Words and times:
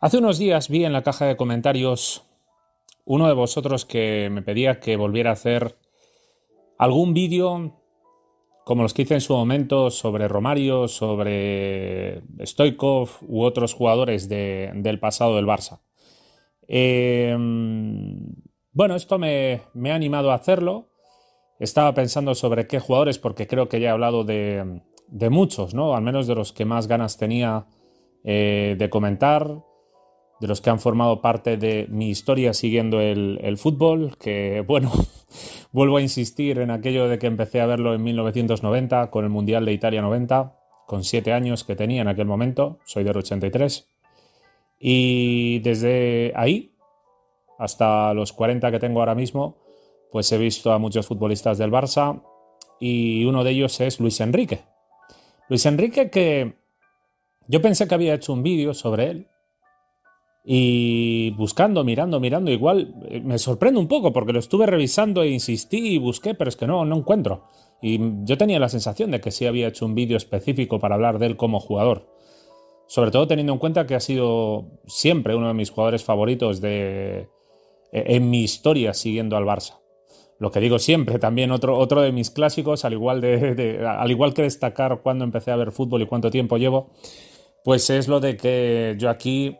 Hace 0.00 0.18
unos 0.18 0.38
días 0.38 0.68
vi 0.68 0.84
en 0.84 0.92
la 0.92 1.02
caja 1.02 1.26
de 1.26 1.36
comentarios 1.36 2.22
uno 3.04 3.26
de 3.26 3.34
vosotros 3.34 3.84
que 3.84 4.28
me 4.30 4.42
pedía 4.42 4.78
que 4.78 4.96
volviera 4.96 5.30
a 5.30 5.32
hacer 5.32 5.76
algún 6.78 7.14
vídeo 7.14 7.72
como 8.64 8.84
los 8.84 8.94
que 8.94 9.02
hice 9.02 9.14
en 9.14 9.20
su 9.20 9.32
momento 9.32 9.90
sobre 9.90 10.28
Romario, 10.28 10.86
sobre 10.86 12.22
Stoikov 12.44 13.08
u 13.26 13.42
otros 13.42 13.74
jugadores 13.74 14.28
del 14.28 15.00
pasado 15.00 15.34
del 15.34 15.46
Barça. 15.46 15.80
Em, 16.68 18.36
bueno, 18.70 18.94
esto 18.94 19.18
me, 19.18 19.62
ha 19.90 19.94
animado 19.94 20.30
a 20.30 20.34
hacerlo. 20.34 20.90
Estaba 21.58 21.92
pensando 21.94 22.36
sobre 22.36 22.68
qué 22.68 22.78
jugadores, 22.78 23.18
porque 23.18 23.48
creo 23.48 23.68
que 23.68 23.80
ya 23.80 23.88
he 23.88 23.90
hablado 23.90 24.22
de, 24.22 24.80
muchos, 25.28 25.74
¿no? 25.74 25.96
Al 25.96 26.02
menos 26.02 26.28
de 26.28 26.36
los 26.36 26.52
que 26.52 26.66
más 26.66 26.86
ganas 26.86 27.16
tenía 27.16 27.66
eh, 28.22 28.76
de 28.78 28.90
comentar 28.90 29.64
de 30.40 30.46
los 30.46 30.60
que 30.60 30.70
han 30.70 30.78
formado 30.78 31.20
parte 31.20 31.56
de 31.56 31.86
mi 31.90 32.10
historia 32.10 32.52
siguiendo 32.54 33.00
el, 33.00 33.56
fútbol, 33.58 34.16
que 34.18 34.64
bueno, 34.66 34.92
vuelvo 35.72 35.96
a 35.96 36.02
insistir 36.02 36.58
en 36.60 36.70
aquello 36.70 37.08
de 37.08 37.18
que 37.18 37.26
empecé 37.26 37.60
a 37.60 37.66
verlo 37.66 37.94
en 37.94 38.02
1990 38.02 39.10
con 39.10 39.24
el 39.24 39.30
Mundial 39.30 39.64
de 39.64 39.72
Italia 39.72 40.02
90, 40.02 40.56
con 40.86 41.04
siete 41.04 41.32
años 41.32 41.64
que 41.64 41.76
tenía 41.76 42.02
en 42.02 42.08
aquel 42.08 42.26
momento, 42.26 42.78
soy 42.84 43.04
del 43.04 43.16
83, 43.16 43.88
y 44.80 45.58
desde 45.60 46.32
ahí 46.36 46.72
hasta 47.58 48.14
los 48.14 48.32
40 48.32 48.70
que 48.70 48.78
tengo 48.78 49.00
ahora 49.00 49.16
mismo, 49.16 49.56
pues 50.12 50.30
he 50.32 50.38
visto 50.38 50.72
a 50.72 50.78
muchos 50.78 51.06
futbolistas 51.06 51.58
del 51.58 51.72
Barça 51.72 52.22
y 52.80 53.24
uno 53.24 53.42
de 53.42 53.50
ellos 53.50 53.80
es 53.80 53.98
Luis 53.98 54.20
Enrique. 54.20 54.60
Luis 55.48 55.66
Enrique 55.66 56.10
que 56.10 56.54
yo 57.48 57.60
pensé 57.60 57.88
que 57.88 57.94
había 57.94 58.14
hecho 58.14 58.32
un 58.32 58.42
vídeo 58.42 58.74
sobre 58.74 59.10
él, 59.10 59.28
y 60.44 61.30
buscando, 61.32 61.84
mirando, 61.84 62.20
mirando, 62.20 62.50
igual 62.50 62.94
eh, 63.08 63.20
me 63.20 63.38
sorprende 63.38 63.80
un 63.80 63.88
poco 63.88 64.12
porque 64.12 64.32
lo 64.32 64.38
estuve 64.38 64.66
revisando 64.66 65.22
e 65.22 65.30
insistí 65.30 65.94
y 65.94 65.98
busqué, 65.98 66.34
pero 66.34 66.48
es 66.48 66.56
que 66.56 66.66
no, 66.66 66.84
no 66.84 66.96
encuentro. 66.96 67.44
Y 67.80 68.00
yo 68.24 68.38
tenía 68.38 68.58
la 68.58 68.68
sensación 68.68 69.10
de 69.10 69.20
que 69.20 69.30
sí 69.30 69.46
había 69.46 69.68
hecho 69.68 69.86
un 69.86 69.94
vídeo 69.94 70.16
específico 70.16 70.80
para 70.80 70.94
hablar 70.94 71.18
de 71.18 71.26
él 71.26 71.36
como 71.36 71.60
jugador. 71.60 72.08
Sobre 72.86 73.10
todo 73.10 73.26
teniendo 73.26 73.52
en 73.52 73.58
cuenta 73.58 73.86
que 73.86 73.94
ha 73.94 74.00
sido 74.00 74.80
siempre 74.86 75.36
uno 75.36 75.48
de 75.48 75.54
mis 75.54 75.70
jugadores 75.70 76.02
favoritos 76.02 76.60
de, 76.60 77.28
e, 77.92 78.16
en 78.16 78.30
mi 78.30 78.42
historia 78.42 78.94
siguiendo 78.94 79.36
al 79.36 79.44
Barça. 79.44 79.78
Lo 80.38 80.50
que 80.50 80.60
digo 80.60 80.78
siempre, 80.78 81.18
también 81.18 81.50
otro, 81.50 81.76
otro 81.76 82.00
de 82.00 82.12
mis 82.12 82.30
clásicos, 82.30 82.84
al 82.84 82.92
igual, 82.92 83.20
de, 83.20 83.84
al 83.86 84.10
igual 84.10 84.34
que 84.34 84.42
destacar 84.42 85.00
cuándo 85.02 85.24
empecé 85.24 85.50
a 85.50 85.56
ver 85.56 85.72
fútbol 85.72 86.02
y 86.02 86.06
cuánto 86.06 86.30
tiempo 86.30 86.58
llevo, 86.58 86.90
pues 87.64 87.90
es 87.90 88.06
lo 88.06 88.20
de 88.20 88.36
que 88.36 88.94
yo 88.98 89.10
aquí 89.10 89.58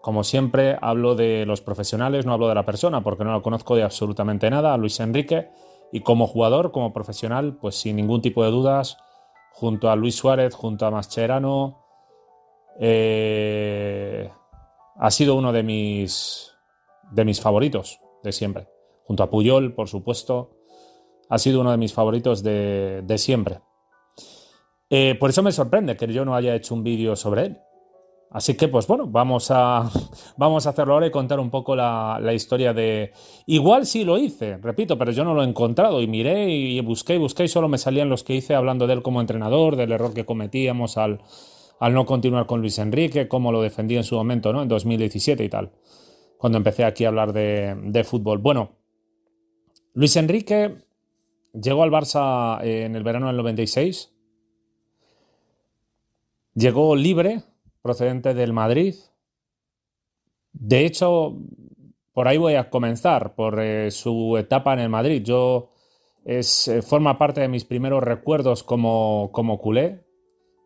como 0.00 0.24
siempre, 0.24 0.78
hablo 0.80 1.14
de 1.14 1.44
los 1.46 1.60
profesionales, 1.60 2.24
no 2.24 2.32
hablo 2.32 2.48
de 2.48 2.54
la 2.54 2.64
persona, 2.64 3.02
porque 3.02 3.24
no 3.24 3.32
lo 3.32 3.42
conozco 3.42 3.76
de 3.76 3.82
absolutamente 3.82 4.48
nada, 4.50 4.76
Luis 4.76 4.98
Enrique, 5.00 5.50
y 5.92 6.00
como 6.00 6.26
jugador, 6.26 6.72
como 6.72 6.92
profesional, 6.92 7.56
pues 7.56 7.74
sin 7.74 7.96
ningún 7.96 8.22
tipo 8.22 8.44
de 8.44 8.50
dudas, 8.50 8.96
junto 9.52 9.90
a 9.90 9.96
Luis 9.96 10.14
Suárez, 10.16 10.54
junto 10.54 10.86
a 10.86 10.90
Mascherano, 10.90 11.84
eh, 12.78 14.30
ha 14.96 15.10
sido 15.10 15.34
uno 15.34 15.52
de 15.52 15.62
mis, 15.62 16.54
de 17.10 17.24
mis 17.24 17.40
favoritos 17.40 18.00
de 18.22 18.32
siempre. 18.32 18.68
Junto 19.04 19.22
a 19.22 19.30
Puyol, 19.30 19.74
por 19.74 19.88
supuesto, 19.88 20.56
ha 21.28 21.38
sido 21.38 21.60
uno 21.60 21.72
de 21.72 21.76
mis 21.76 21.92
favoritos 21.92 22.42
de, 22.42 23.14
siempre. 23.18 23.60
Eh, 24.88 25.16
por 25.18 25.30
eso 25.30 25.42
me 25.42 25.52
sorprende 25.52 25.96
que 25.96 26.12
yo 26.12 26.24
no 26.24 26.34
haya 26.34 26.54
hecho 26.54 26.74
un 26.74 26.82
vídeo 26.82 27.16
sobre 27.16 27.46
él. 27.46 27.58
Así 28.30 28.54
que, 28.54 28.68
pues 28.68 28.86
bueno, 28.86 29.08
vamos 29.08 29.50
a, 29.50 29.90
vamos 30.36 30.66
a 30.66 30.70
hacerlo 30.70 30.94
ahora 30.94 31.08
y 31.08 31.10
contar 31.10 31.40
un 31.40 31.50
poco 31.50 31.74
la, 31.74 32.32
historia 32.32 32.72
de... 32.72 33.12
Igual 33.46 33.86
sí 33.86 34.04
lo 34.04 34.18
hice, 34.18 34.56
repito, 34.58 34.96
pero 34.96 35.10
yo 35.10 35.24
no 35.24 35.34
lo 35.34 35.42
he 35.42 35.46
encontrado 35.46 36.00
y 36.00 36.06
miré 36.06 36.48
y 36.48 36.80
busqué 36.80 37.16
y 37.16 37.18
busqué 37.18 37.44
y 37.44 37.48
solo 37.48 37.68
me 37.68 37.76
salían 37.76 38.08
los 38.08 38.22
que 38.22 38.36
hice 38.36 38.54
hablando 38.54 38.86
de 38.86 38.94
él 38.94 39.02
como 39.02 39.20
entrenador, 39.20 39.74
del 39.74 39.90
error 39.90 40.14
que 40.14 40.24
cometíamos 40.24 40.96
al, 40.96 41.20
al 41.80 41.92
no 41.92 42.06
continuar 42.06 42.46
con 42.46 42.60
Luis 42.60 42.78
Enrique, 42.78 43.26
cómo 43.26 43.50
lo 43.50 43.62
defendí 43.62 43.96
en 43.96 44.04
su 44.04 44.14
momento, 44.14 44.52
¿no? 44.52 44.62
En 44.62 44.68
2017 44.68 45.42
y 45.42 45.48
tal, 45.48 45.72
cuando 46.38 46.58
empecé 46.58 46.84
aquí 46.84 47.04
a 47.04 47.08
hablar 47.08 47.32
de, 47.32 47.76
de 47.82 48.04
fútbol. 48.04 48.38
Bueno, 48.38 48.76
Luis 49.92 50.14
Enrique 50.14 50.76
llegó 51.52 51.82
al 51.82 51.90
Barça 51.90 52.62
en 52.62 52.94
el 52.94 53.02
verano 53.02 53.26
del 53.26 53.36
96. 53.38 54.12
Llegó 56.54 56.94
libre 56.94 57.42
procedente 57.82 58.34
del 58.34 58.52
Madrid. 58.52 58.94
De 60.52 60.84
hecho, 60.84 61.38
por 62.12 62.28
ahí 62.28 62.36
voy 62.36 62.54
a 62.54 62.70
comenzar, 62.70 63.34
por 63.34 63.60
eh, 63.60 63.90
su 63.90 64.36
etapa 64.36 64.72
en 64.72 64.80
el 64.80 64.88
Madrid. 64.88 65.22
Yo 65.22 65.70
es, 66.24 66.68
eh, 66.68 66.82
forma 66.82 67.18
parte 67.18 67.40
de 67.40 67.48
mis 67.48 67.64
primeros 67.64 68.02
recuerdos 68.02 68.62
como, 68.62 69.30
como 69.32 69.58
culé, 69.58 70.04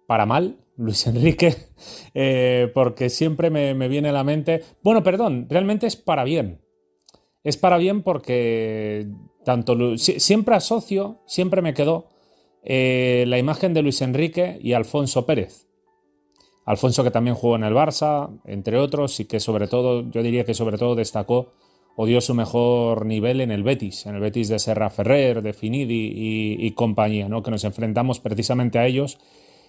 para 0.06 0.26
mal, 0.26 0.58
Luis 0.76 1.06
Enrique, 1.06 1.54
eh, 2.14 2.70
porque 2.74 3.10
siempre 3.10 3.50
me, 3.50 3.88
viene 3.88 4.08
a 4.08 4.12
la 4.12 4.24
mente, 4.24 4.64
bueno, 4.82 5.02
perdón, 5.02 5.46
realmente 5.48 5.86
es 5.86 5.96
para 5.96 6.24
bien. 6.24 6.60
Es 7.42 7.58
para 7.58 7.76
bien 7.76 8.02
porque 8.02 9.06
tanto 9.44 9.98
siempre 9.98 10.54
asocio, 10.54 11.20
siempre 11.26 11.60
me 11.60 11.74
quedó 11.74 12.08
la 12.64 13.38
imagen 13.38 13.74
de 13.74 13.82
Luis 13.82 14.00
Enrique 14.00 14.58
y 14.62 14.72
Alfonso 14.72 15.26
Pérez. 15.26 15.68
Alfonso 16.64 17.04
que 17.04 17.10
también 17.10 17.36
jugó 17.36 17.56
en 17.56 17.64
el 17.64 17.74
Barça, 17.74 18.30
entre 18.44 18.78
otros, 18.78 19.20
y 19.20 19.26
que 19.26 19.40
sobre 19.40 19.68
todo, 19.68 20.08
yo 20.10 20.22
diría 20.22 20.44
que 20.44 20.54
sobre 20.54 20.78
todo 20.78 20.94
destacó 20.94 21.52
o 21.96 22.06
dio 22.06 22.20
su 22.20 22.34
mejor 22.34 23.06
nivel 23.06 23.40
en 23.40 23.50
el 23.50 23.62
Betis, 23.62 24.06
en 24.06 24.16
el 24.16 24.20
Betis 24.20 24.48
de 24.48 24.58
Serra 24.58 24.90
Ferrer, 24.90 25.42
de 25.42 25.52
Finidi 25.52 26.12
y, 26.58 26.70
compañía, 26.72 27.28
¿no? 27.28 27.42
que 27.42 27.50
nos 27.50 27.64
enfrentamos 27.64 28.18
precisamente 28.18 28.78
a 28.78 28.86
ellos 28.86 29.18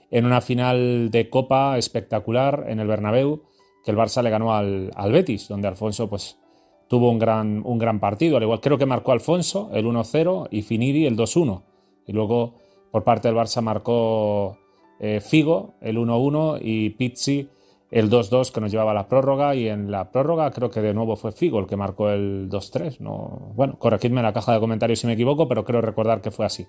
en 0.10 0.26
una 0.26 0.42
final 0.42 1.12
de 1.12 1.30
Copa 1.30 1.78
espectacular 1.78 2.66
en 2.68 2.80
el 2.80 2.88
Bernabéu, 2.88 3.44
que 3.84 3.92
el 3.92 3.98
Barça 3.98 4.24
le 4.24 4.30
ganó 4.30 4.56
al, 4.56 4.92
Betis, 5.12 5.48
donde 5.48 5.68
Alfonso 5.68 6.10
pues, 6.10 6.40
tuvo 6.88 7.12
un 7.12 7.20
gran, 7.20 7.62
un 7.64 7.78
gran 7.78 8.00
partido, 8.00 8.38
al 8.38 8.44
igual 8.44 8.62
creo 8.62 8.78
que 8.78 8.86
marcó 8.86 9.12
Alfonso 9.12 9.70
el 9.74 9.86
1-0 9.86 10.48
y 10.50 10.64
Finidi 10.64 11.06
el 11.06 11.18
2-1, 11.18 11.62
y 12.08 12.14
luego 12.14 12.56
por 12.92 13.04
parte 13.04 13.28
del 13.28 13.38
Barça 13.38 13.62
marcó 13.62 14.58
eh, 15.00 15.22
Figo 15.22 15.76
el 15.82 15.98
1-1 15.98 16.60
y 16.62 16.92
Pizzi 16.92 17.50
el 17.92 18.10
2-2 18.10 18.52
que 18.52 18.62
nos 18.62 18.72
llevaba 18.72 18.92
a 18.92 18.94
la 18.96 19.08
prórroga 19.08 19.56
y 19.56 19.70
en 19.70 19.92
la 19.92 20.12
prórroga 20.12 20.52
creo 20.52 20.70
que 20.70 20.82
de 20.82 20.94
nuevo 20.94 21.16
fue 21.16 21.32
Figo 21.32 21.60
el 21.60 21.68
que 21.68 21.78
marcó 21.78 22.10
el 22.10 22.50
2-3. 22.50 23.00
No, 23.00 23.54
bueno, 23.56 23.78
corregidme 23.80 24.20
en 24.20 24.26
la 24.26 24.34
caja 24.34 24.54
de 24.54 24.60
comentarios 24.60 25.00
si 25.00 25.08
me 25.08 25.14
equivoco, 25.14 25.48
pero 25.48 25.64
creo 25.64 25.82
recordar 25.82 26.22
que 26.22 26.32
fue 26.32 26.46
así. 26.46 26.68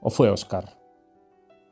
¿O 0.00 0.10
fue 0.10 0.30
Oscar? 0.30 0.78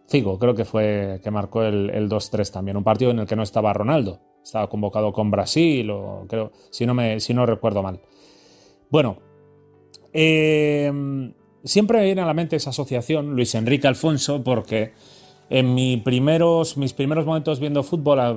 Figo, 0.08 0.38
creo 0.38 0.54
que 0.54 0.64
fue 0.64 1.20
que 1.22 1.30
marcó 1.30 1.62
el, 1.62 2.08
2-3 2.08 2.50
también. 2.50 2.76
Un 2.76 2.84
partido 2.84 3.10
en 3.10 3.20
el 3.20 3.26
que 3.26 3.36
no 3.36 3.42
estaba 3.42 3.72
Ronaldo. 3.72 4.20
Estaba 4.42 4.68
convocado 4.68 5.12
con 5.12 5.30
Brasil, 5.30 5.88
o 5.90 6.26
creo, 6.28 6.52
si 6.70 6.84
no, 6.84 6.92
me, 6.92 7.20
si 7.20 7.32
no 7.32 7.46
recuerdo 7.46 7.82
mal. 7.82 8.00
Bueno, 8.90 9.18
eh, 10.12 10.92
siempre 11.62 11.98
me 11.98 12.04
viene 12.04 12.20
a 12.20 12.26
la 12.26 12.34
mente 12.34 12.56
esa 12.56 12.70
asociación, 12.70 13.34
Luis 13.34 13.54
Enrique 13.54 13.86
Alfonso, 13.86 14.42
porque 14.44 14.92
en 15.50 15.74
mis 15.74 16.02
primeros, 16.02 16.76
mis 16.76 16.92
primeros 16.92 17.26
momentos 17.26 17.60
viendo 17.60 17.82
fútbol, 17.82 18.20
ah, 18.20 18.36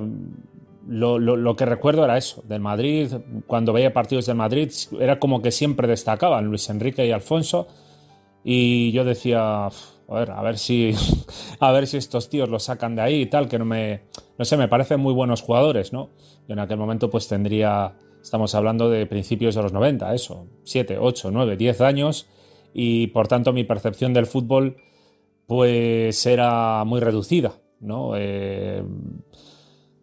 lo, 0.88 1.56
que 1.56 1.66
recuerdo 1.66 2.04
era 2.04 2.16
eso, 2.16 2.42
del 2.48 2.60
Madrid, 2.60 3.12
cuando 3.46 3.72
veía 3.72 3.92
partidos 3.92 4.26
del 4.26 4.36
Madrid, 4.36 4.70
era 4.98 5.18
como 5.18 5.42
que 5.42 5.50
siempre 5.50 5.86
destacaban 5.86 6.46
Luis 6.46 6.68
Enrique 6.70 7.06
y 7.06 7.12
Alfonso, 7.12 7.68
y 8.42 8.90
yo 8.92 9.04
decía, 9.04 9.66
a 9.66 9.70
ver, 10.08 10.30
a 10.30 10.42
ver 10.42 10.58
si, 10.58 10.94
a 11.60 11.72
ver 11.72 11.86
si 11.86 11.98
estos 11.98 12.28
tíos 12.28 12.48
los 12.48 12.64
sacan 12.64 12.96
de 12.96 13.02
ahí 13.02 13.22
y 13.22 13.26
tal, 13.26 13.48
que 13.48 13.58
no 13.58 13.64
me, 13.64 14.02
no 14.38 14.44
sé, 14.44 14.56
me 14.56 14.68
parecen 14.68 15.00
muy 15.00 15.12
buenos 15.12 15.42
jugadores, 15.42 15.92
¿no? 15.92 16.10
Yo 16.46 16.54
en 16.54 16.58
aquel 16.60 16.78
momento 16.78 17.10
pues 17.10 17.28
tendría, 17.28 17.94
estamos 18.22 18.54
hablando 18.54 18.88
de 18.88 19.04
principios 19.06 19.54
de 19.54 19.62
los 19.62 19.72
90, 19.72 20.14
eso, 20.14 20.46
7, 20.64 20.96
8, 20.98 21.30
9, 21.30 21.56
10 21.56 21.80
años, 21.82 22.28
y 22.72 23.08
por 23.08 23.28
tanto 23.28 23.52
mi 23.52 23.64
percepción 23.64 24.14
del 24.14 24.26
fútbol 24.26 24.76
pues 25.48 26.26
era 26.26 26.84
muy 26.84 27.00
reducida, 27.00 27.54
¿no? 27.80 28.12
Eh, 28.16 28.84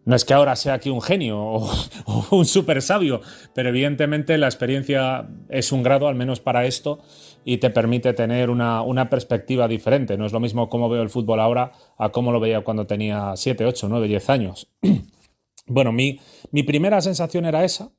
no 0.04 0.16
es 0.16 0.24
que 0.24 0.34
ahora 0.34 0.56
sea 0.56 0.74
aquí 0.74 0.90
un 0.90 1.00
genio 1.00 1.38
o, 1.38 2.26
un 2.32 2.44
súper 2.44 2.82
sabio, 2.82 3.20
pero 3.54 3.68
evidentemente 3.68 4.38
la 4.38 4.48
experiencia 4.48 5.28
es 5.48 5.70
un 5.70 5.84
grado, 5.84 6.08
al 6.08 6.16
menos 6.16 6.40
para 6.40 6.66
esto, 6.66 6.98
y 7.44 7.58
te 7.58 7.70
permite 7.70 8.12
tener 8.12 8.50
una, 8.50 9.08
perspectiva 9.08 9.68
diferente. 9.68 10.16
No 10.16 10.26
es 10.26 10.32
lo 10.32 10.40
mismo 10.40 10.68
cómo 10.68 10.88
veo 10.88 11.02
el 11.02 11.10
fútbol 11.10 11.38
ahora 11.38 11.70
a 11.96 12.08
cómo 12.08 12.32
lo 12.32 12.40
veía 12.40 12.62
cuando 12.62 12.88
tenía 12.88 13.36
7, 13.36 13.66
8, 13.66 13.86
9, 13.88 14.08
10 14.08 14.30
años. 14.30 14.68
bueno, 15.68 15.92
mi, 15.92 16.18
mi 16.50 16.64
primera 16.64 17.00
sensación 17.00 17.44
era 17.44 17.62
esa, 17.62 17.92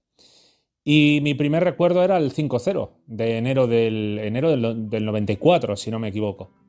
y 0.83 1.21
mi 1.21 1.33
primer 1.33 1.63
recuerdo 1.63 2.03
era 2.03 2.17
el 2.17 2.33
5-0 2.33 2.89
de 3.05 3.38
enero 3.38 3.67
del, 3.67 4.19
enero 4.19 4.50
del 4.51 5.05
94, 5.05 5.77
si 5.77 5.91
no 5.91 6.00
me 6.00 6.09
equivoco. 6.09 6.66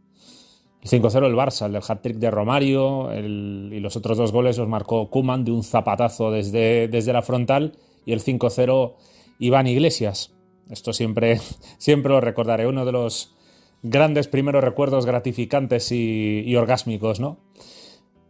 El 0.82 0.88
5-0 0.88 1.26
el 1.26 1.34
Barça, 1.34 1.66
el 1.66 1.76
hat-trick 1.76 2.18
de 2.18 2.30
Romario 2.30 3.10
y 3.12 3.80
los 3.80 3.96
otros 3.96 4.16
dos 4.16 4.30
goles 4.30 4.58
los 4.58 4.68
marcó 4.68 5.10
Kuman 5.10 5.44
de 5.44 5.50
un 5.50 5.64
zapatazo 5.64 6.30
desde, 6.30 6.86
desde 6.88 7.12
la 7.12 7.22
frontal 7.22 7.72
y 8.06 8.12
el 8.12 8.22
5-0 8.22 8.94
Iván 9.40 9.66
Iglesias. 9.66 10.32
Esto 10.70 10.92
siempre, 10.92 11.40
siempre 11.78 12.12
lo 12.12 12.20
recordaré, 12.20 12.66
uno 12.66 12.84
de 12.84 12.92
los 12.92 13.34
grandes 13.82 14.28
primeros 14.28 14.62
recuerdos 14.62 15.06
gratificantes 15.06 15.90
y, 15.92 16.54
orgásmicos, 16.56 17.20
¿no? 17.20 17.38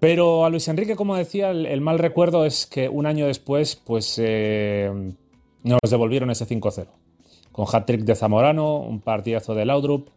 Pero 0.00 0.44
a 0.44 0.50
Luis 0.50 0.68
Enrique, 0.68 0.94
como 0.94 1.16
decía, 1.16 1.50
el, 1.50 1.80
mal 1.80 1.98
recuerdo 1.98 2.44
es 2.44 2.66
que 2.66 2.88
un 2.88 3.06
año 3.06 3.26
después, 3.26 3.74
pues 3.74 4.14
eh, 4.22 5.12
nos 5.64 5.90
devolvieron 5.90 6.30
ese 6.30 6.46
5-0. 6.46 6.86
Con 7.50 7.66
hat-trick 7.70 8.02
de 8.02 8.14
Zamorano, 8.14 8.78
un 8.78 9.00
partidazo 9.00 9.54
de 9.54 9.64
Laudrup 9.64 10.10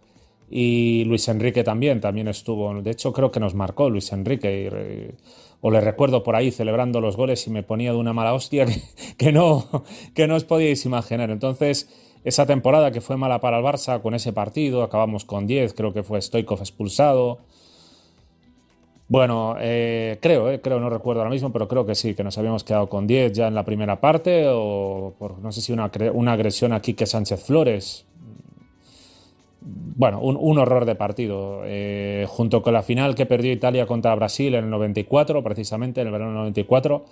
y 0.53 1.05
Luis 1.05 1.29
Enrique 1.29 1.63
también, 1.63 2.01
también 2.01 2.27
estuvo. 2.27 2.81
De 2.81 2.91
hecho, 2.91 3.13
creo 3.13 3.31
que 3.31 3.39
nos 3.39 3.55
marcó 3.55 3.89
Luis 3.89 4.11
Enrique. 4.11 5.15
o 5.61 5.71
le 5.71 5.79
recuerdo 5.79 6.23
por 6.23 6.35
ahí 6.35 6.51
celebrando 6.51 6.99
los 6.99 7.15
goles 7.15 7.47
y 7.47 7.51
me 7.51 7.63
ponía 7.63 7.91
de 7.93 7.97
una 7.97 8.11
mala 8.11 8.33
hostia 8.33 8.65
que, 9.17 9.31
no, 9.31 9.65
que 10.13 10.27
no 10.27 10.35
os 10.35 10.43
podíais 10.43 10.85
imaginar. 10.85 11.29
Entonces, 11.29 11.87
esa 12.25 12.45
temporada 12.45 12.91
que 12.91 12.99
fue 12.99 13.15
mala 13.15 13.39
para 13.39 13.59
el 13.59 13.63
Barça 13.63 14.01
con 14.01 14.13
ese 14.13 14.33
partido, 14.33 14.83
acabamos 14.83 15.23
con 15.23 15.47
10, 15.47 15.73
creo 15.73 15.93
que 15.93 16.03
fue 16.03 16.21
Stoikov 16.21 16.59
expulsado. 16.59 17.39
Bueno, 19.07 19.55
eh, 19.59 20.17
creo, 20.21 20.49
eh, 20.49 20.59
creo, 20.59 20.81
no 20.81 20.89
recuerdo 20.89 21.21
ahora 21.21 21.31
mismo, 21.31 21.51
pero 21.53 21.69
creo 21.69 21.85
que 21.85 21.95
sí, 21.95 22.13
que 22.13 22.23
nos 22.25 22.37
habíamos 22.37 22.65
quedado 22.65 22.89
con 22.89 23.07
10 23.07 23.31
ya 23.31 23.47
en 23.47 23.55
la 23.55 23.63
primera 23.63 24.01
parte, 24.01 24.45
o 24.47 25.13
por 25.17 25.39
no 25.39 25.51
sé 25.53 25.61
si 25.61 25.71
una, 25.71 25.89
una 26.13 26.33
agresión 26.33 26.73
a 26.73 26.81
Quique 26.81 27.05
Sánchez 27.05 27.43
Flores. 27.43 28.05
Bueno, 29.63 30.19
un, 30.21 30.57
horror 30.57 30.85
de 30.85 30.95
partido. 30.95 31.61
Eh, 31.65 32.25
junto 32.27 32.63
con 32.63 32.73
la 32.73 32.81
final 32.81 33.13
que 33.13 33.27
perdió 33.27 33.51
Italia 33.51 33.85
contra 33.85 34.15
Brasil 34.15 34.55
en 34.55 34.65
el 34.65 34.69
94, 34.71 35.43
precisamente 35.43 36.01
en 36.01 36.07
el 36.07 36.13
verano 36.13 36.33
94, 36.33 37.05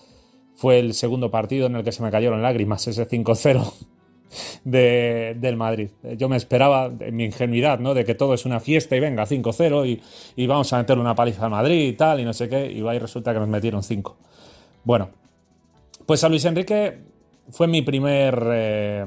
fue 0.55 0.79
el 0.79 0.95
segundo 0.95 1.29
partido 1.29 1.67
en 1.67 1.75
el 1.75 1.83
que 1.83 1.91
se 1.91 2.01
me 2.01 2.09
cayeron 2.09 2.41
lágrimas, 2.41 2.87
ese 2.87 3.07
5-0 3.07 3.71
del 5.39 5.55
Madrid. 5.55 5.91
Yo 6.17 6.27
me 6.27 6.37
esperaba, 6.37 6.91
en 6.99 7.15
mi 7.15 7.25
ingenuidad, 7.25 7.79
¿no? 7.79 7.93
de 7.93 8.03
que 8.03 8.15
todo 8.15 8.33
es 8.33 8.45
una 8.45 8.59
fiesta 8.59 8.95
y 8.95 8.99
venga, 8.99 9.27
5-0 9.27 10.01
y, 10.35 10.47
vamos 10.47 10.73
a 10.73 10.79
meter 10.79 10.97
una 10.97 11.13
paliza 11.13 11.45
al 11.45 11.51
Madrid 11.51 11.89
y 11.89 11.93
tal, 11.93 12.19
y 12.19 12.25
no 12.25 12.33
sé 12.33 12.49
qué, 12.49 12.71
y 12.71 12.79
y 12.79 12.99
resulta 12.99 13.31
que 13.31 13.39
nos 13.39 13.47
metieron 13.47 13.83
5. 13.83 14.17
Bueno, 14.83 15.09
pues 16.07 16.23
a 16.23 16.29
Luis 16.29 16.43
Enrique 16.45 17.08
fue 17.51 17.67
mi 17.67 17.81
primer, 17.81 18.41
eh, 18.51 19.05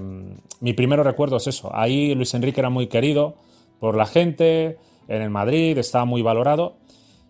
mi 0.61 0.73
primero 0.73 1.03
recuerdo 1.03 1.37
es 1.37 1.47
eso. 1.47 1.71
Ahí 1.75 2.15
Luis 2.15 2.35
Enrique 2.35 2.61
era 2.61 2.71
muy 2.71 2.87
querido 2.87 3.37
por 3.79 3.97
la 3.97 4.07
gente, 4.07 4.79
en 5.09 5.23
el 5.23 5.31
Madrid, 5.31 5.77
estaba 5.79 6.05
muy 6.05 6.23
valorado. 6.23 6.77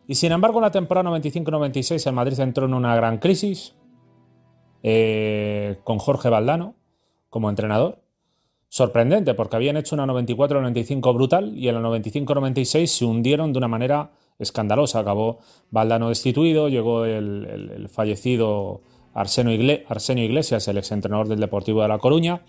Y 0.06 0.16
sin 0.16 0.32
embargo, 0.32 0.58
en 0.58 0.62
la 0.62 0.70
temporada 0.70 1.10
95-96 1.10 2.06
el 2.06 2.12
Madrid 2.12 2.38
entró 2.40 2.66
en 2.66 2.74
una 2.74 2.94
gran 2.96 3.18
crisis 3.18 3.74
eh, 4.82 5.78
con 5.84 5.98
Jorge 5.98 6.28
Valdano 6.28 6.74
como 7.30 7.48
entrenador. 7.48 8.02
Sorprendente, 8.68 9.34
porque 9.34 9.56
habían 9.56 9.76
hecho 9.76 9.94
una 9.94 10.06
94-95 10.06 11.14
brutal 11.14 11.56
y 11.56 11.68
en 11.68 11.74
la 11.74 11.88
95-96 11.88 12.86
se 12.86 13.04
hundieron 13.04 13.52
de 13.52 13.58
una 13.58 13.68
manera 13.68 14.12
escandalosa. 14.38 15.00
Acabó 15.00 15.38
Valdano 15.70 16.08
destituido, 16.08 16.68
llegó 16.68 17.04
el, 17.04 17.88
fallecido 17.90 18.80
Arsenio, 19.14 20.24
Iglesias, 20.24 20.68
el 20.68 20.78
exentrenador 20.78 21.28
del 21.28 21.40
Deportivo 21.40 21.82
de 21.82 21.88
La 21.88 21.98
Coruña, 21.98 22.42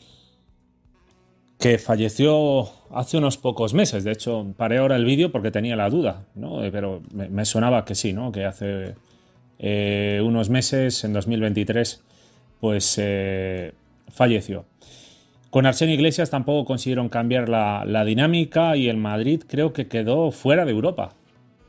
que 1.60 1.77
falleció 1.77 2.69
hace 2.92 3.18
unos 3.18 3.38
pocos 3.38 3.74
meses. 3.74 4.04
De 4.04 4.12
hecho, 4.12 4.54
paré 4.57 4.77
ahora 4.77 4.95
el 4.95 5.06
vídeo 5.06 5.31
porque 5.31 5.51
tenía 5.51 5.75
la 5.75 5.89
duda, 5.89 6.25
¿no? 6.36 6.63
Eh, 6.63 6.71
pero 6.71 7.01
me, 7.13 7.45
sonaba 7.45 7.86
que 7.86 7.95
sí, 7.95 8.13
¿no? 8.13 8.31
que 8.31 8.45
hace 8.45 8.95
eh, 9.60 10.21
unos 10.24 10.50
meses, 10.50 11.04
en 11.04 11.13
2023, 11.13 12.04
pues 12.60 12.95
eh, 12.98 13.74
falleció. 14.10 14.65
Con 15.54 15.68
Arsenio 15.68 15.94
Iglesias 15.94 16.31
tampoco 16.31 16.65
consiguieron 16.65 17.10
cambiar 17.10 17.48
la, 17.48 18.04
dinámica 18.06 18.75
y 18.75 18.89
el 18.89 18.98
Madrid 18.98 19.44
creo 19.48 19.71
que 19.71 19.88
quedó 19.88 20.31
fuera 20.31 20.65
de 20.65 20.71
Europa. 20.71 21.13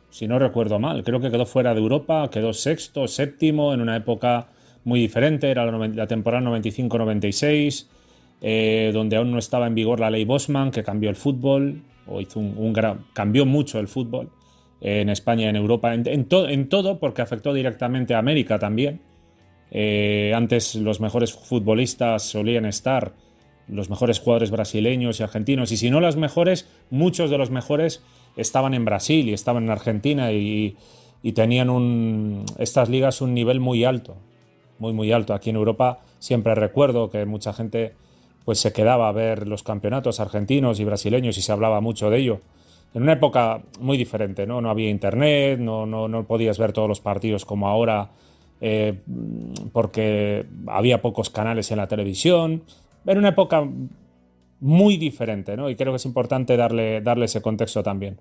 Si 0.09 0.27
no 0.27 0.39
recuerdo 0.39 0.79
mal, 0.79 1.05
creo 1.05 1.21
que 1.21 1.31
quedó 1.31 1.45
fuera 1.45 1.75
de 1.75 1.81
Europa, 1.81 2.31
quedó 2.31 2.55
sexto, 2.55 3.07
séptimo, 3.09 3.75
en 3.75 3.83
una 3.83 3.95
época 3.95 4.49
muy 4.85 5.01
diferente, 5.01 5.51
era 5.51 5.65
la, 5.67 6.07
temporada 6.07 6.45
95-96, 6.51 7.87
eh, 8.41 8.91
donde 8.93 9.17
aún 9.17 9.31
no 9.31 9.39
estaba 9.39 9.67
en 9.67 9.75
vigor 9.75 10.01
la 10.01 10.11
ley 10.11 10.25
Bosman, 10.25 10.71
que 10.71 10.83
cambió 10.83 11.11
el 11.11 11.17
fútbol, 11.17 11.83
o 12.07 12.21
hizo 12.21 12.41
un, 12.41 12.73
gran, 12.73 13.07
cambió 13.13 13.47
mucho 13.47 13.81
el 13.81 13.89
fútbol 13.89 14.31
en 14.81 15.09
España 15.09 15.47
y 15.47 15.49
en 15.49 15.57
Europa, 15.57 15.95
en, 15.95 16.27
todo, 16.69 16.99
porque 16.99 17.23
afectó 17.23 17.55
directamente 17.55 18.15
a 18.15 18.19
América 18.19 18.59
también. 18.59 19.01
Eh, 19.71 20.33
antes 20.37 20.75
los 20.75 21.01
mejores 21.01 21.33
futbolistas 21.33 22.23
solían 22.23 22.67
estar 22.67 23.15
los 23.67 23.89
mejores 23.89 24.21
jugadores 24.21 24.51
brasileños 24.51 25.19
y 25.19 25.23
argentinos, 25.23 25.73
y 25.73 25.77
si 25.77 25.91
no 25.91 26.01
las 26.01 26.17
mejores, 26.17 26.69
muchos 26.91 27.31
de 27.31 27.39
los 27.39 27.51
mejores 27.51 28.03
estaban 28.37 28.75
en 28.75 28.85
Brasil 28.85 29.29
y 29.29 29.33
estaban 29.33 29.65
en 29.65 29.71
Argentina 29.71 30.33
y, 30.33 30.77
tenían 31.35 31.71
un, 31.71 32.45
estas 32.59 32.91
ligas 32.91 33.23
un 33.23 33.33
nivel 33.33 33.59
muy 33.59 33.85
alto, 33.85 34.17
muy 34.79 34.93
muy 34.93 35.13
alto. 35.13 35.35
Aquí 35.35 35.51
en 35.51 35.57
Europa 35.57 36.01
siempre 36.19 36.55
recuerdo 36.55 37.11
que 37.11 37.25
mucha 37.27 37.53
gente 37.53 37.95
pues 38.45 38.59
se 38.61 38.73
quedaba 38.73 39.09
a 39.09 39.13
ver 39.13 39.49
los 39.49 39.63
campeonatos 39.63 40.21
argentinos 40.21 40.81
y 40.81 40.85
brasileños 40.85 41.39
y 41.39 41.43
se 41.43 41.53
hablaba 41.53 41.81
mucho 41.81 42.11
de 42.11 42.19
ello. 42.19 42.41
En 42.95 43.03
una 43.03 43.15
época 43.15 43.63
muy 43.81 43.97
diferente, 43.97 44.47
¿no? 44.47 44.61
No 44.61 44.71
había 44.71 44.91
internet, 44.91 45.59
no, 45.59 45.87
no, 45.87 46.09
no 46.09 46.25
podías 46.25 46.59
ver 46.59 46.73
todos 46.73 46.89
los 46.89 47.01
partidos 47.01 47.45
como 47.45 47.69
ahora 47.69 48.11
eh, 48.61 49.01
porque 49.73 50.47
había 50.69 51.03
pocos 51.03 51.31
canales 51.31 51.71
en 51.71 51.79
la 51.79 51.89
televisión 51.89 52.63
era 53.07 53.19
una 53.19 53.31
época 53.31 53.67
muy 54.61 54.97
diferente, 54.97 55.57
¿no? 55.57 55.69
Y 55.69 55.77
creo 55.77 55.93
que 55.93 55.97
es 55.97 56.07
importante 56.07 56.57
darle, 56.57 57.01
darle 57.01 57.27
ese 57.27 57.43
contexto 57.43 57.83
también. 57.83 58.19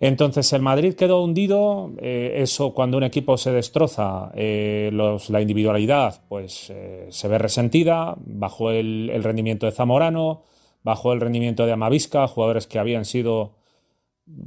Entonces 0.00 0.52
el 0.52 0.60
Madrid 0.60 0.94
quedó 0.94 1.22
hundido, 1.22 1.92
eh, 1.98 2.34
eso 2.38 2.74
cuando 2.74 2.96
un 2.96 3.04
equipo 3.04 3.38
se 3.38 3.52
destroza, 3.52 4.32
eh, 4.34 4.90
la 4.92 5.40
individualidad 5.40 6.22
pues 6.28 6.68
eh, 6.70 7.06
se 7.10 7.28
ve 7.28 7.38
resentida, 7.38 8.16
bajó 8.18 8.70
el, 8.70 9.10
rendimiento 9.22 9.66
de 9.66 9.72
Zamorano, 9.72 10.42
bajó 10.82 11.12
el 11.12 11.20
rendimiento 11.20 11.64
de 11.64 11.72
Amavisca, 11.72 12.26
jugadores 12.26 12.66
que 12.66 12.78
habían 12.78 13.04
sido 13.04 13.52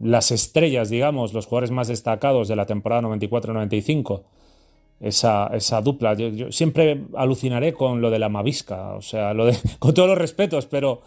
las 0.02 0.32
estrellas, 0.32 0.90
digamos, 0.90 1.34
los 1.34 1.46
jugadores 1.46 1.72
más 1.72 1.88
destacados 1.88 2.48
de 2.48 2.56
la 2.56 2.66
temporada 2.66 3.02
94-95 3.04 4.24
esa, 5.00 5.48
esa 5.54 5.82
dupla. 5.82 6.14
Yo, 6.16 6.52
siempre 6.52 7.04
alucinaré 7.16 7.74
con 7.74 8.02
lo 8.02 8.10
de 8.10 8.20
la 8.20 8.30
Mavisca, 8.30 8.94
o 8.94 9.02
sea, 9.02 9.34
lo 9.34 9.46
de, 9.46 9.58
con 9.80 9.94
todos 9.94 10.10
los 10.10 10.18
respetos, 10.18 10.66
pero 10.66 11.02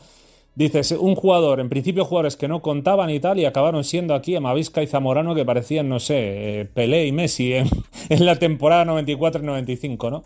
dices, 0.64 0.92
un 0.92 1.14
jugador, 1.14 1.60
en 1.60 1.68
principio 1.68 2.04
jugadores 2.04 2.36
que 2.36 2.48
no 2.48 2.60
contaban 2.60 3.10
y 3.10 3.18
tal, 3.20 3.38
y 3.38 3.46
acabaron 3.46 3.82
siendo 3.84 4.14
aquí 4.14 4.38
Mavisca 4.38 4.82
y 4.82 4.86
Zamorano 4.86 5.34
que 5.34 5.44
parecían, 5.44 5.88
no 5.88 6.00
sé, 6.00 6.60
eh, 6.60 6.64
Pelé 6.66 7.06
y 7.06 7.12
Messi 7.12 7.54
en, 7.54 7.68
la 8.24 8.36
temporada 8.36 8.84
94-95, 8.84 10.10
¿no? 10.10 10.24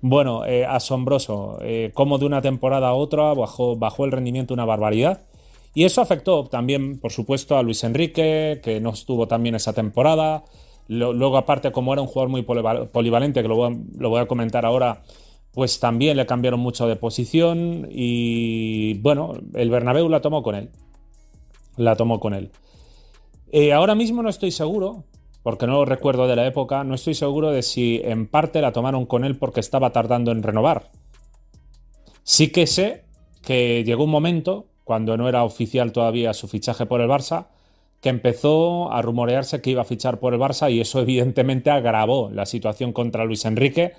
Bueno, 0.00 0.46
eh, 0.46 0.64
asombroso. 0.64 1.58
Eh, 1.62 1.90
como 1.94 2.18
de 2.18 2.24
una 2.26 2.40
temporada 2.40 2.88
a 2.88 2.94
otra 2.94 3.34
bajó, 3.34 3.76
bajó 3.76 4.06
el 4.06 4.12
rendimiento 4.12 4.54
una 4.54 4.64
barbaridad. 4.64 5.20
Y 5.74 5.84
eso 5.84 6.00
afectó 6.00 6.46
también, 6.46 6.98
por 6.98 7.12
supuesto, 7.12 7.56
a 7.56 7.62
Luis 7.62 7.84
Enrique, 7.84 8.60
que 8.62 8.80
no 8.80 8.90
estuvo 8.90 9.28
también 9.28 9.54
esa 9.54 9.72
temporada. 9.72 10.42
Luego, 10.88 11.36
aparte, 11.36 11.70
como 11.70 11.92
era 11.92 12.02
un 12.02 12.08
jugador 12.08 12.30
muy 12.30 12.42
polivalente, 12.42 13.42
que 13.42 13.48
lo 13.48 13.54
voy, 13.54 14.20
a, 14.20 14.26
comentar 14.26 14.66
ahora, 14.66 15.02
pues 15.52 15.80
también 15.80 16.16
le 16.16 16.26
cambiaron 16.26 16.60
mucho 16.60 16.86
de 16.86 16.96
posición 16.96 17.88
y 17.90 18.94
bueno, 19.00 19.34
el 19.54 19.70
Bernabéu 19.70 20.08
la 20.08 20.20
tomó 20.20 20.42
con 20.42 20.54
él. 20.54 20.70
La 21.76 21.96
tomó 21.96 22.20
con 22.20 22.34
él. 22.34 22.50
Eh, 23.52 23.72
ahora 23.72 23.94
mismo 23.94 24.22
no 24.22 24.28
estoy 24.28 24.52
seguro, 24.52 25.04
porque 25.42 25.66
no 25.66 25.74
lo 25.74 25.84
recuerdo 25.84 26.28
de 26.28 26.36
la 26.36 26.46
época, 26.46 26.84
no 26.84 26.94
estoy 26.94 27.14
seguro 27.14 27.50
de 27.50 27.62
si 27.62 28.00
en 28.04 28.26
parte 28.26 28.60
la 28.60 28.72
tomaron 28.72 29.06
con 29.06 29.24
él 29.24 29.36
porque 29.36 29.60
estaba 29.60 29.90
tardando 29.90 30.30
en 30.30 30.42
renovar. 30.42 30.90
Sí 32.22 32.52
que 32.52 32.66
sé 32.66 33.04
que 33.42 33.82
llegó 33.84 34.04
un 34.04 34.10
momento, 34.10 34.66
cuando 34.84 35.16
no 35.16 35.28
era 35.28 35.44
oficial 35.44 35.92
todavía 35.92 36.34
su 36.34 36.46
fichaje 36.46 36.86
por 36.86 37.00
el 37.00 37.08
Barça, 37.08 37.46
que 38.00 38.08
empezó 38.08 38.92
a 38.92 39.02
rumorearse 39.02 39.60
que 39.60 39.70
iba 39.70 39.82
a 39.82 39.86
fichar 39.86 40.20
por 40.20 40.32
el 40.32 40.40
Barça 40.40 40.70
y 40.70 40.80
eso 40.80 41.00
evidentemente 41.00 41.70
agravó 41.70 42.30
la 42.30 42.46
situación 42.46 42.92
contra 42.92 43.24
Luis 43.24 43.44
Enrique, 43.44 43.94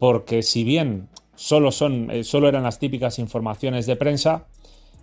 porque 0.00 0.42
si 0.42 0.64
bien 0.64 1.08
solo, 1.36 1.70
son, 1.70 2.10
eh, 2.10 2.24
solo 2.24 2.48
eran 2.48 2.64
las 2.64 2.78
típicas 2.78 3.20
informaciones 3.20 3.86
de 3.86 3.96
prensa, 3.96 4.46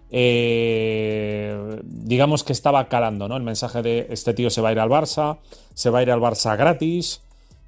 eh, 0.09 1.79
digamos 1.83 2.43
que 2.43 2.51
estaba 2.51 2.89
calando 2.89 3.27
¿no? 3.27 3.37
el 3.37 3.43
mensaje 3.43 3.81
de 3.83 4.07
este 4.09 4.33
tío 4.33 4.49
se 4.49 4.59
va 4.59 4.69
a 4.69 4.71
ir 4.71 4.79
al 4.79 4.89
Barça, 4.89 5.37
se 5.75 5.91
va 5.91 5.99
a 5.99 6.01
ir 6.01 6.11
al 6.11 6.19
Barça 6.19 6.57
gratis, 6.57 7.21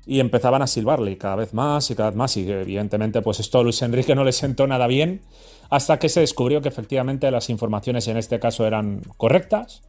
y 0.07 0.21
empezaban 0.21 0.63
a 0.63 0.67
silbarle 0.67 1.19
cada 1.19 1.35
vez 1.35 1.53
más 1.53 1.91
y 1.91 1.95
cada 1.95 2.09
vez 2.09 2.17
más 2.17 2.35
y 2.35 2.49
evidentemente 2.49 3.21
pues 3.21 3.39
esto 3.39 3.59
a 3.59 3.63
Luis 3.63 3.79
Enrique 3.83 4.15
no 4.15 4.23
le 4.23 4.31
sentó 4.31 4.65
nada 4.65 4.87
bien 4.87 5.21
hasta 5.69 5.99
que 5.99 6.09
se 6.09 6.21
descubrió 6.21 6.63
que 6.63 6.69
efectivamente 6.69 7.29
las 7.29 7.51
informaciones 7.51 8.07
en 8.07 8.17
este 8.17 8.39
caso 8.39 8.65
eran 8.65 9.01
correctas 9.17 9.83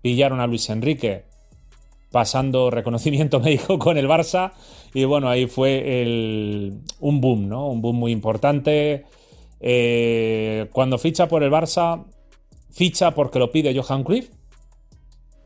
pillaron 0.00 0.38
a 0.38 0.46
Luis 0.46 0.70
Enrique 0.70 1.24
pasando 2.10 2.70
reconocimiento 2.70 3.40
médico 3.44 3.78
con 3.78 3.98
el 3.98 4.08
Barça 4.08 4.52
y 4.94 5.04
bueno, 5.04 5.28
ahí 5.28 5.46
fue 5.46 6.82
un 7.00 7.20
boom, 7.20 7.48
¿no? 7.48 7.68
Un 7.68 7.82
boom 7.82 7.96
muy 7.96 8.12
importante. 8.12 9.04
Eh, 9.60 10.68
cuando 10.72 10.98
ficha 10.98 11.28
por 11.28 11.42
el 11.42 11.50
Barça, 11.50 12.04
ficha 12.70 13.12
porque 13.12 13.38
lo 13.38 13.50
pide 13.50 13.78
Johan 13.78 14.04
Cruyff, 14.04 14.30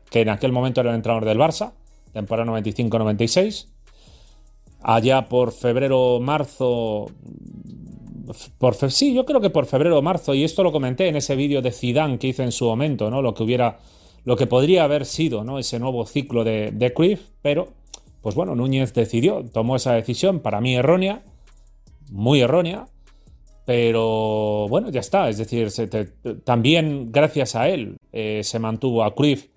que 0.09 0.21
en 0.21 0.29
aquel 0.29 0.51
momento 0.51 0.81
era 0.81 0.91
el 0.91 0.95
entrenador 0.95 1.25
del 1.25 1.37
Barça, 1.37 1.73
temporada 2.13 2.51
95-96. 2.51 3.67
Allá 4.81 5.27
por 5.29 5.53
febrero, 5.53 6.19
marzo, 6.19 7.07
por, 8.57 8.75
sí, 8.91 9.13
yo 9.13 9.25
creo 9.25 9.41
que 9.41 9.49
por 9.49 9.65
febrero 9.65 9.97
o 9.97 10.01
marzo, 10.01 10.33
y 10.33 10.43
esto 10.43 10.63
lo 10.63 10.71
comenté 10.71 11.07
en 11.07 11.15
ese 11.15 11.35
vídeo 11.35 11.61
de 11.61 11.71
Zidane 11.71 12.19
que 12.19 12.27
hice 12.27 12.43
en 12.43 12.51
su 12.51 12.65
momento, 12.65 13.09
¿no? 13.09 13.21
Lo 13.21 13.33
que 13.33 13.43
hubiera, 13.43 13.79
lo 14.25 14.35
que 14.35 14.47
podría 14.47 14.83
haber 14.83 15.05
sido, 15.05 15.43
¿no? 15.43 15.59
Ese 15.59 15.79
nuevo 15.79 16.05
ciclo 16.05 16.43
de, 16.43 16.71
de 16.71 16.93
Cruyff, 16.93 17.21
pero, 17.41 17.69
pues 18.21 18.35
bueno, 18.35 18.55
Núñez 18.55 18.93
decidió, 18.93 19.43
tomó 19.43 19.75
esa 19.75 19.93
decisión, 19.93 20.39
para 20.39 20.61
mí 20.61 20.75
errónea, 20.75 21.23
muy 22.09 22.41
errónea, 22.41 22.87
pero 23.65 24.67
bueno, 24.67 24.89
ya 24.89 24.99
está, 24.99 25.29
es 25.29 25.37
decir, 25.37 25.69
también 26.43 27.11
gracias 27.11 27.55
a 27.55 27.69
él 27.69 27.97
eh, 28.11 28.41
se 28.43 28.59
mantuvo 28.59 29.03
a 29.03 29.15
Cruyff 29.15 29.47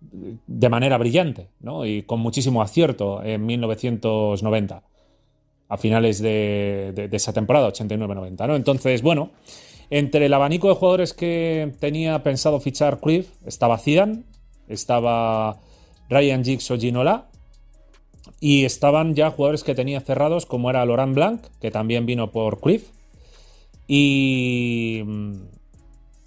de 0.00 0.68
manera 0.68 0.98
brillante, 0.98 1.48
¿no? 1.60 1.86
Y 1.86 2.02
con 2.02 2.20
muchísimo 2.20 2.60
acierto 2.60 3.22
en 3.22 3.46
1990 3.46 4.82
a 5.68 5.76
finales 5.76 6.20
de, 6.20 7.08
esa 7.12 7.32
temporada, 7.32 7.68
89-90. 7.68 8.46
¿no? 8.46 8.56
Entonces, 8.56 9.02
bueno, 9.02 9.30
entre 9.90 10.26
el 10.26 10.34
abanico 10.34 10.68
de 10.68 10.74
jugadores 10.74 11.14
que 11.14 11.72
tenía 11.80 12.22
pensado 12.22 12.60
fichar 12.60 13.00
Cruyff 13.00 13.28
estaba 13.44 13.78
Zidane, 13.78 14.24
estaba 14.68 15.60
Ryan 16.08 16.44
Giggs 16.44 16.70
o 16.70 16.78
Ginola, 16.78 17.28
y 18.40 18.64
estaban 18.64 19.14
ya 19.14 19.30
jugadores 19.30 19.64
que 19.64 19.74
tenía 19.74 20.00
cerrados 20.00 20.46
como 20.46 20.70
era 20.70 20.84
Laurent 20.84 21.14
Blanc, 21.14 21.46
que 21.60 21.70
también 21.70 22.06
vino 22.06 22.30
por 22.30 22.60
Cruyff, 22.60 22.90
y, 23.86 25.02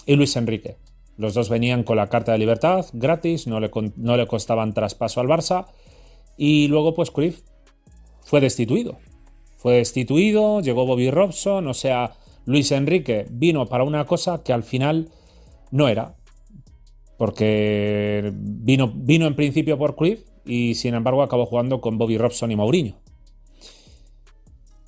y 0.06 0.16
Luis 0.16 0.36
Enrique. 0.36 0.78
Los 1.18 1.34
dos 1.34 1.50
venían 1.50 1.84
con 1.84 1.98
la 1.98 2.08
carta 2.08 2.32
de 2.32 2.38
libertad 2.38 2.86
gratis, 2.94 3.46
no 3.46 3.60
le, 3.60 3.70
no 3.98 4.16
le 4.16 4.28
costaban 4.28 4.74
traspaso 4.74 5.20
al 5.20 5.28
Barça, 5.28 5.66
y 6.38 6.68
luego 6.70 6.94
pues 6.94 7.12
fue 8.24 8.39
destituido 8.39 8.98
fue 9.60 9.75
destituido, 9.75 10.62
llegó 10.62 10.86
Bobby 10.86 11.12
Robson, 11.12 11.68
o 11.68 11.74
sea, 11.74 12.13
Luis 12.46 12.72
Enrique 12.72 13.25
vino 13.29 13.65
para 13.67 13.84
una 13.84 14.05
cosa 14.05 14.43
que 14.43 14.53
al 14.53 14.63
final 14.63 15.10
no 15.72 15.88
era. 15.88 16.15
Porque 17.17 18.31
vino, 18.34 18.91
vino 18.96 19.27
en 19.27 19.36
principio 19.36 19.77
por 19.77 19.96
Cruyff 19.96 20.24
y 20.46 20.75
sin 20.75 20.93
embargo 20.96 21.22
acabó 21.22 21.46
jugando 21.46 21.81
con 21.81 21.98
Bobby 21.98 22.17
Robson 22.17 22.51
y 22.51 22.55
Mourinho. 22.55 22.96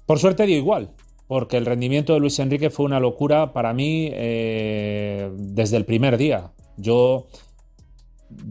Por 0.05 0.19
suerte 0.19 0.45
dio 0.45 0.57
igual, 0.57 0.91
porque 1.27 1.57
el 1.57 1.65
rendimiento 1.65 2.13
de 2.13 2.19
Luis 2.19 2.39
Enrique 2.39 2.69
fue 2.69 2.85
una 2.85 2.99
locura 2.99 3.53
para 3.53 3.73
mí 3.73 4.09
eh, 4.11 5.29
desde 5.35 5.77
el 5.77 5.85
primer 5.85 6.17
día. 6.17 6.51
Yo 6.77 7.27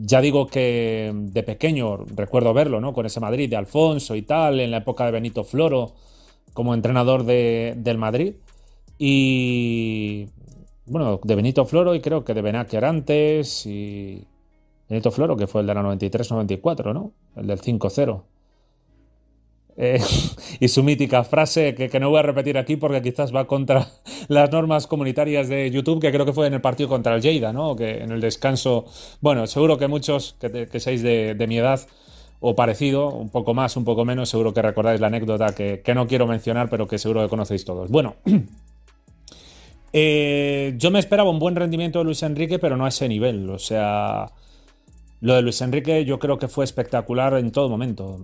ya 0.03 0.21
digo 0.21 0.47
que 0.47 1.13
de 1.15 1.43
pequeño 1.43 1.99
recuerdo 2.15 2.55
verlo, 2.55 2.81
¿no? 2.81 2.93
Con 2.93 3.07
ese 3.07 3.21
Madrid 3.21 3.49
de 3.49 3.57
Alfonso 3.57 4.15
y 4.15 4.23
tal, 4.23 4.61
en 4.61 4.71
la 4.71 4.79
época 4.79 5.05
de 5.05 5.13
Benito 5.13 5.45
Floro 5.45 5.93
como 6.53 6.75
entrenador 6.75 7.25
del 7.25 7.99
Madrid. 7.99 8.35
Y 9.03 10.29
bueno, 10.85 11.19
de 11.25 11.35
Benito 11.35 11.65
Floro 11.65 11.95
y 11.95 12.01
creo 12.01 12.23
que 12.23 12.35
de 12.35 12.43
Benaker 12.43 12.85
antes. 12.85 13.65
Y 13.65 14.27
Benito 14.91 15.11
Floro, 15.11 15.39
que 15.39 15.47
fue 15.47 15.63
el 15.63 15.67
de 15.67 15.75
la 15.75 15.83
93-94, 15.83 16.93
¿no? 16.93 17.13
El 17.35 17.47
del 17.47 17.63
5-0. 17.63 18.23
Eh, 19.79 19.99
y 20.61 20.69
su 20.69 20.83
mítica 20.83 21.25
frase, 21.25 21.75
que, 21.75 21.99
no 21.99 22.11
voy 22.11 22.19
a 22.19 22.23
repetir 22.23 22.59
aquí 22.59 22.77
porque 22.77 23.01
quizás 23.01 23.35
va 23.35 23.47
contra 23.47 23.89
las 24.29 24.53
normas 24.53 24.87
comunitarias 24.87 25.49
de 25.49 25.71
YouTube, 25.71 25.99
que 25.99 26.13
creo 26.13 26.27
que 26.27 26.35
fue 26.35 26.47
en 26.47 26.53
el 26.53 26.61
partido 26.61 26.91
contra 26.91 27.15
el 27.15 27.23
Lleida, 27.23 27.55
¿no? 27.55 27.75
Que 27.77 28.03
en 28.03 28.11
el 28.11 28.21
descanso, 28.21 28.85
bueno, 29.23 29.47
seguro 29.47 29.79
que 29.79 29.89
muchos 29.89 30.37
que, 30.39 30.67
que 30.67 30.79
seáis 30.79 31.03
de, 31.03 31.35
de 31.35 31.47
mi 31.47 31.57
edad 31.57 31.81
o 32.41 32.55
parecido, 32.55 33.09
un 33.09 33.29
poco 33.31 33.55
más, 33.55 33.77
un 33.77 33.85
poco 33.85 34.05
menos, 34.05 34.29
seguro 34.29 34.53
que 34.53 34.63
recordáis 34.63 35.01
la 35.01 35.07
anécdota 35.07 35.55
que, 35.55 35.83
no 35.95 36.07
quiero 36.07 36.27
mencionar, 36.27 36.69
pero 36.69 36.89
que 36.89 36.99
seguro 36.99 37.23
que 37.23 37.29
conocéis 37.29 37.65
todos. 37.65 37.91
Bueno, 37.91 38.17
eh, 39.93 40.75
yo 40.77 40.91
me 40.91 40.99
esperaba 40.99 41.31
un 41.31 41.39
buen 41.39 41.57
rendimiento 41.57 41.99
de 41.99 42.05
Luis 42.05 42.23
Enrique, 42.23 42.59
pero 42.59 42.77
no 42.77 42.85
a 42.85 42.89
ese 42.89 43.09
nivel. 43.09 43.49
O 43.51 43.59
sea, 43.59 44.27
lo 45.21 45.35
de 45.35 45.43
Luis 45.43 45.61
Enrique 45.61 46.05
yo 46.05 46.19
creo 46.19 46.39
que 46.39 46.49
fue 46.49 46.65
espectacular 46.65 47.35
en 47.35 47.53
todo 47.53 47.69
momento. 47.69 48.19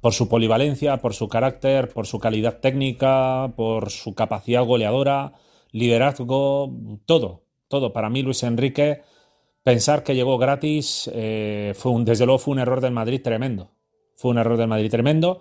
Por 0.00 0.12
su 0.12 0.28
polivalencia, 0.28 0.96
por 0.96 1.14
su 1.14 1.28
carácter, 1.28 1.88
por 1.88 2.06
su 2.06 2.18
calidad 2.18 2.58
técnica, 2.58 3.52
por 3.56 3.90
su 3.90 4.14
capacidad 4.14 4.64
goleadora, 4.64 5.34
liderazgo, 5.70 6.72
todo, 7.06 7.44
todo. 7.68 7.92
Para 7.92 8.10
mí 8.10 8.22
Luis 8.22 8.42
Enrique 8.42 9.02
Pensar 9.62 10.02
que 10.02 10.16
llegó 10.16 10.38
gratis, 10.38 11.08
eh, 11.14 11.72
fue 11.76 11.92
un, 11.92 12.04
desde 12.04 12.26
luego 12.26 12.40
fue 12.40 12.52
un 12.52 12.58
error 12.58 12.80
del 12.80 12.92
Madrid 12.92 13.20
tremendo. 13.22 13.70
Fue 14.16 14.32
un 14.32 14.38
error 14.38 14.56
del 14.56 14.66
Madrid 14.66 14.90
tremendo. 14.90 15.40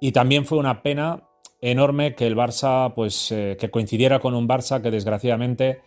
Y 0.00 0.12
también 0.12 0.44
fue 0.44 0.58
una 0.58 0.80
pena 0.82 1.27
enorme 1.60 2.14
que 2.14 2.26
el 2.26 2.36
Barça, 2.36 2.92
pues, 2.94 3.32
eh, 3.32 3.56
que 3.58 3.70
coincidiera 3.70 4.20
con 4.20 4.34
un 4.34 4.48
Barça 4.48 4.80
que 4.80 4.90
desgraciadamente 4.90 5.82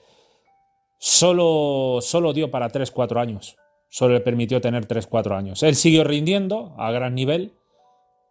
solo, 0.97 1.99
solo 2.01 2.33
dio 2.33 2.51
para 2.51 2.69
3-4 2.69 3.19
años. 3.19 3.57
Solo 3.89 4.13
le 4.13 4.21
permitió 4.21 4.61
tener 4.61 4.85
3-4 4.85 5.35
años. 5.35 5.63
Él 5.63 5.75
siguió 5.75 6.03
rindiendo 6.03 6.73
a 6.77 6.91
gran 6.91 7.15
nivel, 7.15 7.53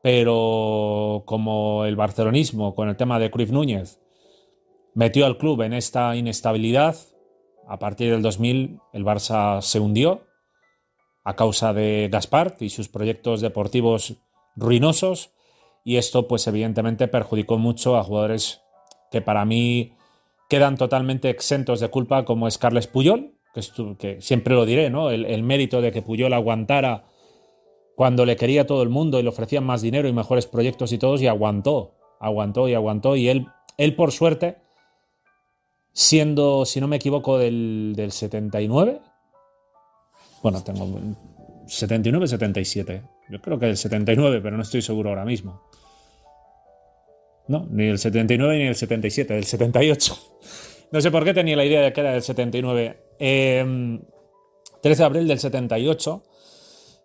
pero 0.03 1.23
como 1.27 1.85
el 1.85 1.97
barcelonismo, 1.97 2.75
con 2.75 2.89
el 2.89 2.97
tema 2.97 3.19
de 3.19 3.31
Cruz 3.31 3.51
Núñez, 3.51 4.01
metió 4.95 5.27
al 5.27 5.37
club 5.37 5.63
en 5.63 5.75
esta 5.75 6.17
inestabilidad, 6.17 6.97
a 7.69 7.79
partir 7.79 8.11
del 8.11 8.23
2000 8.23 8.81
el 8.93 9.05
Barça 9.05 9.61
se 9.61 9.79
hundió 9.79 10.27
a 11.25 11.37
causa 11.37 11.73
de 11.73 12.09
Gaspar 12.11 12.57
y 12.59 12.71
sus 12.71 12.89
proyectos 12.89 13.41
deportivos 13.41 14.17
ruinosos 14.57 15.33
y 15.85 15.97
esto 15.97 16.29
pues 16.29 16.47
evidentemente 16.47 17.09
perjudicó 17.09 17.59
mucho 17.59 17.97
a 17.97 18.05
jugadores 18.05 18.63
que 19.11 19.21
para 19.21 19.45
mí 19.45 19.93
quedan 20.49 20.77
totalmente 20.77 21.31
exentos 21.31 21.81
de 21.81 21.89
culpa 21.89 22.25
como 22.25 22.49
es 22.49 22.59
Carles 22.59 22.87
Puyol, 22.87 23.35
que, 23.99 24.21
siempre 24.21 24.55
lo 24.55 24.67
diré, 24.67 24.91
¿no? 24.91 25.11
El, 25.11 25.43
mérito 25.43 25.81
de 25.81 25.91
que 25.93 26.03
Puyol 26.03 26.33
aguantara 26.33 27.05
cuando 27.97 28.25
le 28.25 28.37
quería 28.37 28.67
todo 28.67 28.83
el 28.83 28.89
mundo 28.89 29.19
y 29.19 29.23
le 29.23 29.29
ofrecían 29.29 29.65
más 29.65 29.83
dinero 29.83 30.09
y 30.09 30.13
mejores 30.13 30.47
proyectos 30.47 30.93
y 30.93 30.99
todos 30.99 31.21
y 31.23 31.27
aguantó, 31.27 31.97
aguantó 32.21 32.69
y 32.69 32.75
aguantó 32.75 33.17
y 33.17 33.29
él, 33.29 33.47
él 33.77 33.95
por 33.95 34.13
suerte 34.13 34.59
siendo, 35.93 36.65
si 36.65 36.81
no 36.81 36.89
me 36.89 36.97
equivoco, 36.97 37.39
del, 37.39 37.95
79. 38.11 39.01
Bueno, 40.43 40.63
tengo 40.63 40.89
79, 41.67 42.27
77. 42.27 43.03
Yo 43.31 43.41
creo 43.41 43.59
que 43.59 43.67
el 43.67 43.77
79, 43.77 44.41
pero 44.43 44.57
no 44.57 44.63
estoy 44.63 44.83
seguro 44.83 45.11
ahora 45.11 45.25
mismo. 45.25 45.63
No, 47.51 47.67
ni 47.69 47.89
el 47.89 47.99
79 47.99 48.59
ni 48.59 48.63
el 48.69 48.77
77, 48.77 49.35
del 49.35 49.43
78. 49.43 50.17
No 50.93 51.01
sé 51.01 51.11
por 51.11 51.25
qué 51.25 51.35
tenía 51.35 51.57
la 51.57 51.65
idea 51.65 51.81
de 51.81 51.93
que 51.93 52.01
era 52.01 52.13
del 52.13 52.23
79. 52.23 52.97
13 53.19 53.59
em, 53.59 54.01
de 54.83 55.05
abril 55.05 55.27
del 55.27 55.41
78, 55.41 56.23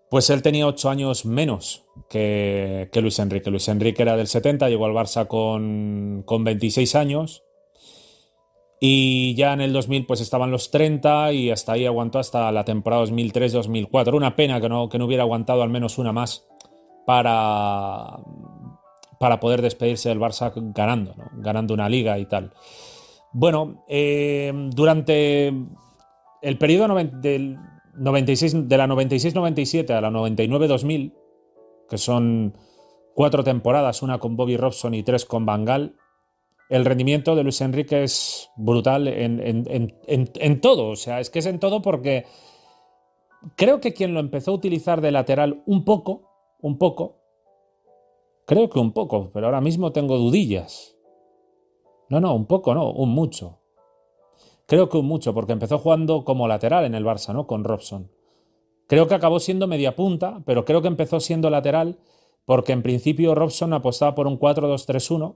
pues 0.08 0.30
él 0.30 0.44
tenía 0.44 0.68
8 0.68 0.88
años 0.92 1.26
menos 1.26 1.86
que, 2.08 2.92
Luis 3.02 3.18
Enrique. 3.18 3.50
Luis 3.50 3.68
Enrique 3.70 4.04
era 4.04 4.16
del 4.16 4.28
70, 4.28 4.70
llegó 4.70 4.86
al 4.86 4.92
Barça 4.92 5.26
con, 5.26 6.22
con 6.28 6.44
26 6.44 6.94
años. 6.94 7.44
Y 8.80 9.34
ya 9.34 9.54
en 9.54 9.62
el 9.62 9.74
2000 9.74 10.06
pues 10.06 10.22
estaban 10.22 10.52
los 10.52 10.70
30 10.70 11.34
y 11.34 11.50
hasta 11.50 11.72
ahí 11.72 11.88
aguantó 11.88 12.20
hasta 12.20 12.52
la 12.52 12.66
temporada 12.66 13.04
2003-2004. 13.06 14.16
Una 14.16 14.36
pena 14.36 14.62
que 14.62 14.70
no, 14.70 14.90
que 14.90 15.00
no 15.00 15.06
hubiera 15.06 15.24
aguantado 15.24 15.64
al 15.64 15.70
menos 15.70 15.98
una 15.98 16.12
más 16.12 16.46
para, 17.08 18.20
para 19.26 19.40
poder 19.40 19.64
despedirse 19.64 20.10
del 20.10 20.20
Barça 20.20 20.54
ganando, 20.56 21.16
ganando 21.34 21.74
una 21.74 21.90
liga 21.90 22.20
y 22.20 22.28
tal. 22.28 22.54
Bueno, 23.34 23.84
eh, 23.88 24.54
durante 24.70 25.48
el 26.44 26.58
periodo 26.60 26.94
del 26.94 27.58
96, 27.96 28.70
de 28.70 28.78
la 28.78 28.86
96-97 28.86 29.90
a 29.90 30.02
la 30.02 30.12
99-2000, 30.12 31.12
que 31.90 31.98
son 31.98 32.56
cuatro 33.16 33.44
temporadas, 33.44 34.04
una 34.04 34.20
con 34.20 34.38
Bobby 34.38 34.58
Robson 34.58 34.94
y 34.94 35.02
tres 35.02 35.26
con 35.26 35.44
Bangal, 35.44 35.96
el 36.70 36.86
rendimiento 36.86 37.36
de 37.36 37.42
Luis 37.42 37.62
Enrique 37.62 38.04
es 38.04 38.52
brutal 38.56 39.08
en, 39.08 40.62
todo. 40.62 40.90
O 40.90 40.96
sea, 40.96 41.20
es 41.20 41.32
que 41.32 41.40
es 41.40 41.48
en 41.48 41.58
todo 41.58 41.82
porque 41.82 42.28
creo 43.56 43.80
que 43.82 43.92
quien 43.92 44.14
lo 44.14 44.20
empezó 44.20 44.52
a 44.52 44.54
utilizar 44.54 45.02
de 45.02 45.10
lateral 45.10 45.64
un 45.66 45.84
poco, 45.84 46.30
un 46.62 46.78
poco, 46.78 47.25
creo 48.46 48.70
que 48.70 48.80
un 48.80 48.92
poco, 48.92 49.32
pero 49.34 49.48
ahora 49.48 49.62
mismo 49.62 49.92
tengo 49.92 50.18
dudillas. 50.18 50.98
No, 52.10 52.20
no, 52.20 52.36
un 52.36 52.46
poco, 52.46 52.74
no, 52.74 52.92
un 52.92 53.10
mucho. 53.10 53.60
Creo 54.68 54.90
que 54.90 54.98
un 54.98 55.06
mucho, 55.06 55.34
porque 55.34 55.54
empezó 55.54 55.78
jugando 55.78 56.24
como 56.24 56.48
lateral 56.48 56.86
en 56.86 56.96
el 56.96 57.06
Barça, 57.06 57.34
¿no? 57.34 57.48
Con 57.48 57.64
Robson. 57.64 58.12
Creo 58.88 59.08
que 59.08 59.16
acabó 59.16 59.40
siendo 59.40 59.68
media 59.68 59.96
punta, 59.96 60.42
pero 60.46 60.66
creo 60.66 60.82
que 60.82 60.88
empezó 60.88 61.20
siendo 61.20 61.50
lateral 61.50 62.00
porque 62.46 62.74
en 62.74 62.84
principio 62.84 63.36
Robson 63.36 63.74
apostaba 63.74 64.14
por 64.16 64.28
un 64.28 64.40
4-2-3-1, 64.40 65.36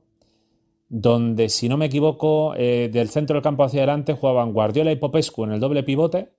donde, 0.89 1.49
si 1.49 1.69
no 1.69 1.77
me 1.77 1.85
equivoco, 1.85 2.53
eh, 2.55 2.89
del 2.91 3.09
centro 3.09 3.35
del 3.35 3.43
campo 3.43 3.63
hacia 3.63 3.81
adelante 3.81 4.13
jugaban 4.13 4.53
Guardiola 4.53 4.91
y 4.91 4.95
Popescu 4.95 5.43
en 5.43 5.53
el 5.53 5.59
doble 5.59 5.83
pivote, 5.83 6.31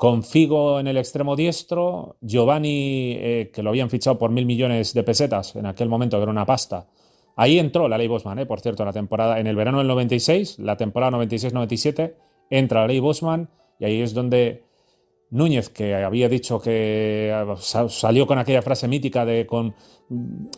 con 0.00 0.22
Figo 0.22 0.80
en 0.80 0.86
el 0.86 0.96
extremo 0.96 1.36
diestro, 1.36 2.16
Giovanni, 2.22 3.16
eh, 3.18 3.50
que 3.52 3.62
lo 3.62 3.68
habían 3.68 3.90
fichado 3.90 4.18
por 4.18 4.30
mil 4.30 4.46
millones 4.46 4.94
de 4.94 5.02
pesetas 5.02 5.54
en 5.56 5.66
aquel 5.66 5.90
momento, 5.90 6.16
que 6.16 6.22
era 6.22 6.32
una 6.32 6.46
pasta. 6.46 6.86
Ahí 7.36 7.58
entró 7.58 7.86
la 7.86 7.98
ley 7.98 8.08
Bosman, 8.08 8.38
eh, 8.38 8.46
por 8.46 8.60
cierto, 8.60 8.82
la 8.86 8.94
temporada, 8.94 9.38
en 9.38 9.46
el 9.46 9.56
verano 9.56 9.76
del 9.76 9.88
96, 9.88 10.58
la 10.60 10.78
temporada 10.78 11.18
96-97, 11.18 12.14
entra 12.48 12.80
la 12.80 12.86
ley 12.86 12.98
Bosman 12.98 13.50
y 13.78 13.84
ahí 13.84 14.00
es 14.00 14.14
donde 14.14 14.64
Núñez, 15.28 15.68
que 15.68 15.94
había 15.94 16.30
dicho 16.30 16.62
que 16.62 17.30
salió 17.90 18.26
con 18.26 18.38
aquella 18.38 18.62
frase 18.62 18.88
mítica 18.88 19.26
de 19.26 19.46
con, 19.46 19.74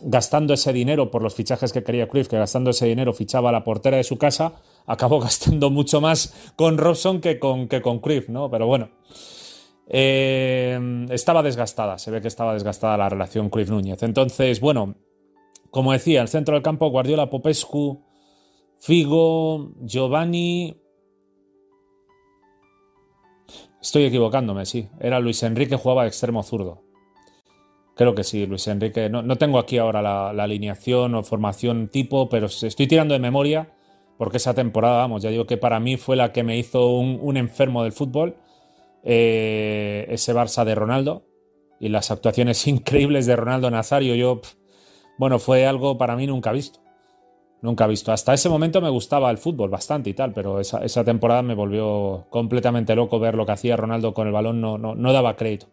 gastando 0.03 0.53
ese 0.53 0.71
dinero 0.71 1.11
por 1.11 1.21
los 1.21 1.35
fichajes 1.35 1.73
que 1.73 1.83
quería 1.83 2.07
Cruyff, 2.07 2.29
que 2.29 2.37
gastando 2.37 2.69
ese 2.69 2.85
dinero 2.85 3.11
fichaba 3.11 3.49
a 3.49 3.51
la 3.51 3.65
portera 3.65 3.97
de 3.97 4.05
su 4.05 4.17
casa, 4.17 4.53
acabó 4.85 5.19
gastando 5.21 5.69
mucho 5.69 6.01
más 6.01 6.51
con 6.55 6.77
Robson 6.77 7.21
que 7.21 7.39
con, 7.39 7.67
que 7.67 7.81
con 7.81 7.99
Cruyff, 7.99 8.29
¿no? 8.29 8.49
Pero 8.49 8.67
bueno, 8.67 8.89
eh, 9.87 11.05
estaba 11.09 11.43
desgastada, 11.43 11.97
se 11.97 12.11
ve 12.11 12.21
que 12.21 12.27
estaba 12.27 12.53
desgastada 12.53 12.97
la 12.97 13.09
relación 13.09 13.49
Cruyff-Núñez. 13.49 14.03
Entonces, 14.03 14.59
bueno, 14.59 14.95
como 15.69 15.91
decía, 15.93 16.21
el 16.21 16.27
centro 16.27 16.55
del 16.55 16.63
campo, 16.63 16.89
Guardiola, 16.89 17.29
Popescu, 17.29 18.03
Figo, 18.77 19.71
Giovanni, 19.81 20.83
Estoy 23.83 24.05
equivocándome, 24.05 24.65
sí. 24.65 24.87
Era 24.97 25.19
Luis 25.19 25.43
Enrique, 25.43 25.75
jugaba 25.75 26.03
de 26.03 26.07
extremo 26.07 26.41
zurdo. 26.41 26.83
Creo 27.95 28.15
que 28.15 28.23
sí, 28.23 28.45
Luis 28.45 28.65
Enrique. 28.67 29.09
No, 29.09 29.35
tengo 29.35 29.59
aquí 29.59 29.77
ahora 29.77 30.01
la, 30.01 30.29
alineación 30.29 31.15
o 31.15 31.23
formación 31.23 31.89
tipo, 31.89 32.29
pero 32.29 32.45
estoy 32.45 32.87
tirando 32.87 33.13
de 33.13 33.19
memoria 33.19 33.73
porque 34.17 34.37
esa 34.37 34.53
temporada, 34.53 34.97
vamos, 34.97 35.23
ya 35.23 35.29
digo 35.29 35.45
que 35.45 35.57
para 35.57 35.79
mí 35.79 35.97
fue 35.97 36.15
la 36.15 36.31
que 36.31 36.43
me 36.43 36.57
hizo 36.57 36.87
un, 36.87 37.37
enfermo 37.37 37.83
del 37.83 37.91
fútbol. 37.91 38.35
Eh, 39.03 40.05
ese 40.09 40.33
Barça 40.33 40.63
de 40.63 40.75
Ronaldo 40.75 41.25
y 41.79 41.89
las 41.89 42.11
actuaciones 42.11 42.67
increíbles 42.67 43.25
de 43.25 43.35
Ronaldo 43.35 43.69
Nazario. 43.71 44.15
Yo, 44.15 44.41
bueno, 45.17 45.39
fue 45.39 45.65
algo 45.65 45.97
para 45.97 46.15
mí 46.15 46.27
nunca 46.27 46.51
visto. 46.51 46.79
Nunca 47.61 47.87
visto. 47.87 48.11
Hasta 48.11 48.33
ese 48.33 48.49
momento 48.49 48.81
me 48.81 48.89
gustaba 48.89 49.31
el 49.31 49.37
fútbol 49.37 49.69
bastante 49.69 50.09
y 50.09 50.13
tal, 50.13 50.33
pero 50.33 50.59
esa, 50.59 51.03
temporada 51.05 51.41
me 51.41 51.55
volvió 51.55 52.25
completamente 52.29 52.93
loco 52.93 53.19
ver 53.19 53.35
lo 53.35 53.45
que 53.45 53.53
hacía 53.53 53.77
Ronaldo 53.77 54.13
con 54.13 54.27
el 54.27 54.33
balón. 54.33 54.59
No, 54.59 54.77
no, 54.77 55.13
daba 55.13 55.35
crédito. 55.35 55.67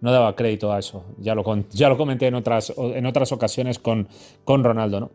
No 0.00 0.10
daba 0.10 0.34
crédito 0.34 0.72
a 0.72 0.78
eso. 0.78 1.04
Ya 1.18 1.34
lo, 1.34 1.44
ya 1.70 1.88
lo 1.88 1.96
comenté 1.96 2.26
en 2.26 2.34
otras, 2.34 2.72
en 2.76 3.06
otras 3.06 3.30
ocasiones 3.30 3.78
con, 3.78 4.08
con 4.44 4.64
Ronaldo, 4.64 5.00
¿no? 5.00 5.10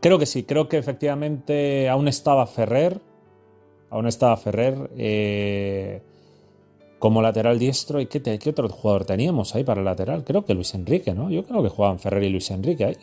Creo 0.00 0.18
que 0.18 0.26
sí, 0.26 0.44
creo 0.44 0.68
que 0.68 0.78
efectivamente 0.78 1.88
aún 1.88 2.08
estaba 2.08 2.46
Ferrer. 2.46 3.00
Aún 3.90 4.06
estaba 4.06 4.36
Ferrer 4.36 4.90
eh, 4.96 6.02
como 6.98 7.22
lateral 7.22 7.58
diestro. 7.58 8.00
¿Y 8.00 8.06
qué, 8.06 8.38
otro 8.48 8.68
jugador 8.68 9.04
teníamos 9.04 9.54
ahí 9.54 9.64
para 9.64 9.82
lateral? 9.82 10.24
Creo 10.24 10.44
que 10.44 10.54
Luis 10.54 10.74
Enrique, 10.74 11.14
¿no? 11.14 11.30
Yo 11.30 11.44
creo 11.44 11.62
que 11.62 11.68
jugaban 11.68 11.98
Ferrer 11.98 12.24
y 12.24 12.30
Luis 12.30 12.50
Enrique 12.50 12.84
ahí 12.84 12.96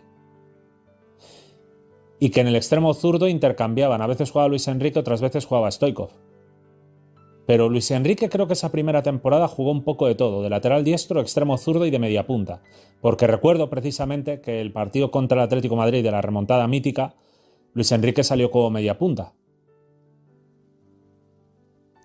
y 2.20 2.30
que 2.30 2.42
en 2.42 2.48
el 2.48 2.56
extremo 2.56 2.94
zurdo 2.94 3.28
intercambiaban. 3.28 4.02
A 4.02 4.08
veces 4.08 4.32
jugaba 4.32 4.50
Luis 4.50 4.68
Enrique, 4.68 5.00
otras 5.00 5.22
veces 5.22 5.46
jugaba 5.46 5.70
Stoikov. 5.70 6.10
Pero 7.46 7.70
Luis 7.70 7.92
Enrique 7.92 8.30
creo 8.30 8.48
que 8.48 8.54
esa 8.54 8.72
primera 8.72 9.04
temporada 9.04 9.48
jugó 9.48 9.72
un 9.72 9.84
poco 9.84 10.08
de 10.08 10.16
todo, 10.16 10.42
de 10.42 10.50
lateral 10.50 10.84
diestro, 10.84 11.22
extremo 11.22 11.58
zurdo 11.58 11.86
y 11.86 11.92
de 11.92 12.00
media 12.00 12.26
punta. 12.26 12.62
Porque 13.02 13.28
recuerdo 13.28 13.70
precisamente 13.70 14.42
que 14.42 14.62
el 14.62 14.72
partido 14.72 15.12
contra 15.12 15.38
el 15.38 15.44
Atlético 15.44 15.76
Madrid 15.76 16.04
de 16.04 16.12
la 16.12 16.22
remontada 16.22 16.68
mítica, 16.68 17.14
Luis 17.74 17.92
Enrique 17.92 18.24
salió 18.24 18.50
como 18.50 18.72
media 18.72 18.98
punta. 18.98 19.34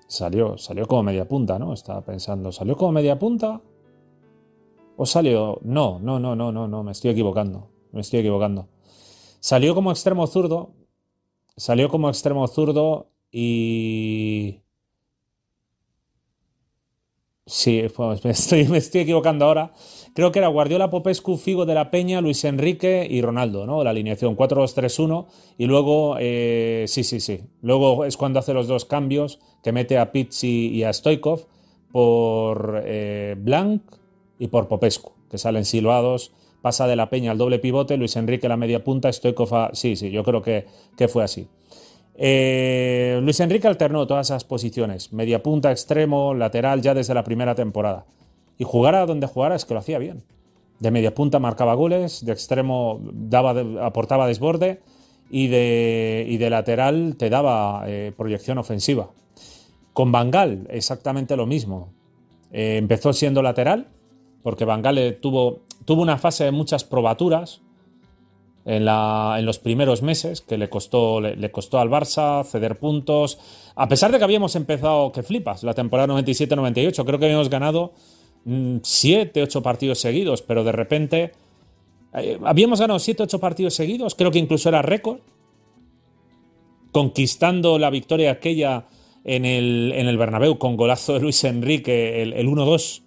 Salió, 0.09 0.59
salió 0.59 0.87
como 0.87 1.05
media 1.05 1.27
punta, 1.27 1.59
¿no? 1.59 1.73
Estaba 1.73 2.05
pensando, 2.05 2.51
¿salió 2.51 2.77
como 2.77 2.93
media 2.93 3.19
punta? 3.19 3.63
¿O 4.97 5.07
salió? 5.07 5.61
No, 5.63 5.99
no, 6.01 6.19
no, 6.19 6.37
no, 6.37 6.53
no, 6.53 6.69
no, 6.69 6.83
me 6.83 6.93
estoy 6.93 7.13
equivocando. 7.13 7.71
Me 7.93 8.03
estoy 8.03 8.21
equivocando. 8.21 8.69
Salió 9.39 9.75
como 9.75 9.91
extremo 9.91 10.27
zurdo. 10.27 10.73
Salió 11.57 11.89
como 11.89 12.09
extremo 12.09 12.47
zurdo 12.49 13.09
y. 13.31 14.61
Sí, 17.51 17.83
pues 17.97 18.25
me, 18.25 18.31
estoy, 18.33 18.69
me 18.69 18.79
estoy 18.79 19.01
equivocando 19.03 19.45
ahora. 19.45 19.73
Creo 20.15 20.31
que 20.31 20.39
era 20.39 20.49
Guardiola, 20.49 20.89
Popescu, 20.89 21.37
Figo 21.37 21.67
de 21.67 21.75
la 21.75 21.91
Peña, 21.91 22.21
Luis 22.21 22.45
Enrique 22.45 23.07
y 23.11 23.23
Ronaldo, 23.23 23.67
¿no? 23.67 23.83
La 23.83 23.91
alineación 23.91 24.37
4-2-3-1. 24.37 25.27
Y 25.59 25.67
luego, 25.67 26.17
eh, 26.21 26.85
sí, 26.87 27.03
sí, 27.03 27.19
sí. 27.19 27.41
Luego 27.61 28.05
es 28.05 28.17
cuando 28.17 28.39
hace 28.39 28.55
los 28.55 28.69
dos 28.69 28.85
cambios, 28.85 29.41
que 29.65 29.73
mete 29.73 29.99
a 29.99 30.13
Pizzi 30.13 30.69
y 30.69 30.85
a 30.85 30.93
Stoikov 30.93 31.47
por 31.91 32.83
eh, 32.85 33.35
Blanc 33.37 33.83
y 34.39 34.47
por 34.47 34.69
Popescu, 34.69 35.13
que 35.29 35.39
salen 35.39 35.65
silbados 35.65 36.33
pasa 36.63 36.87
de 36.87 36.95
la 36.95 37.09
Peña 37.09 37.31
al 37.31 37.39
doble 37.39 37.59
pivote, 37.59 37.97
Luis 37.97 38.17
Enrique 38.17 38.49
la 38.49 38.57
media 38.57 38.85
punta, 38.85 39.13
Stoikov 39.13 39.71
Sí, 39.73 39.97
sí, 39.97 40.11
yo 40.11 40.23
creo 40.25 40.43
que, 40.43 40.67
que 40.97 41.09
fue 41.09 41.25
así. 41.25 41.49
Eh, 42.23 43.19
Luis 43.23 43.41
Enrique 43.41 43.67
alternó 43.67 44.07
todas 44.07 44.27
esas 44.27 44.45
posiciones, 44.45 45.11
media 45.11 45.43
punta, 45.43 45.71
extremo, 45.71 46.35
lateral, 46.35 46.83
ya 46.83 46.93
desde 46.93 47.15
la 47.15 47.25
primera 47.25 47.55
temporada. 47.55 48.05
Y 48.59 48.65
jugara 48.65 49.07
donde 49.07 49.27
jugara 49.27 49.57
es 49.57 49.65
que 49.65 49.73
lo 49.73 49.81
hacía 49.81 49.99
bien. 49.99 50.23
De 50.81 50.91
media 50.91 51.15
punta 51.15 51.39
marcaba 51.39 51.73
goles, 51.73 52.23
de 52.23 52.33
extremo 52.33 53.01
daba, 53.11 53.55
aportaba 53.87 54.27
desborde 54.27 54.83
y 55.31 55.49
de, 55.49 56.47
lateral 56.51 57.17
te 57.17 57.31
daba 57.31 57.85
eh, 57.87 58.13
proyección 58.15 58.59
ofensiva. 58.59 59.09
Con 59.95 60.13
Bangal 60.13 60.67
exactamente 60.69 61.37
lo 61.37 61.47
mismo. 61.47 61.89
Eh, 62.53 62.77
empezó 62.77 63.15
siendo 63.15 63.41
lateral, 63.43 63.87
porque 64.43 64.67
Bangal 64.67 65.19
tuvo 65.23 65.63
tuvo 65.85 66.03
una 66.03 66.19
fase 66.19 66.45
de 66.45 66.53
muchas 66.53 66.85
probaturas 66.85 67.63
en, 68.71 69.47
los 69.47 69.59
primeros 69.59 70.03
meses, 70.03 70.41
que 70.41 70.57
le 70.57 70.69
costó, 70.69 71.21
le, 71.21 71.51
costó 71.51 71.81
al 71.81 71.91
Barça 71.91 72.45
ceder 72.45 72.79
puntos. 72.79 73.39
A 73.75 73.89
pesar 73.89 74.13
de 74.13 74.19
que 74.19 74.25
habíamos 74.25 74.55
empezado, 74.55 75.11
que 75.11 75.25
flipas, 75.25 75.65
la 75.65 75.75
temporada 75.75 76.15
97-98, 76.15 77.05
creo 77.05 77.19
que 77.19 77.25
habíamos 77.25 77.51
ganado 77.51 77.93
7, 78.45 79.41
mm, 79.41 79.43
8 79.43 79.63
partidos 79.63 79.99
seguidos, 79.99 80.43
pero 80.43 80.63
de 80.63 80.73
repente 80.73 81.33
eh, 82.15 82.39
habíamos 82.45 82.81
ganado 82.81 83.01
7, 83.01 83.25
8 83.25 83.41
partidos 83.41 83.75
seguidos, 83.75 84.15
creo 84.15 84.31
que 84.31 84.39
incluso 84.39 84.69
era 84.69 84.83
récord, 84.83 85.19
conquistando 86.93 87.79
la 87.79 87.91
victoria 87.91 88.31
aquella 88.31 88.87
en 89.25 89.45
el, 89.45 89.93
en 89.97 90.07
el 90.07 90.17
Bernabéu 90.17 90.59
con 90.59 90.77
golazo 90.77 91.15
de 91.15 91.21
Luis 91.21 91.43
Enrique, 91.43 92.23
el, 92.23 92.35
el 92.35 92.49
1-2 92.49 93.03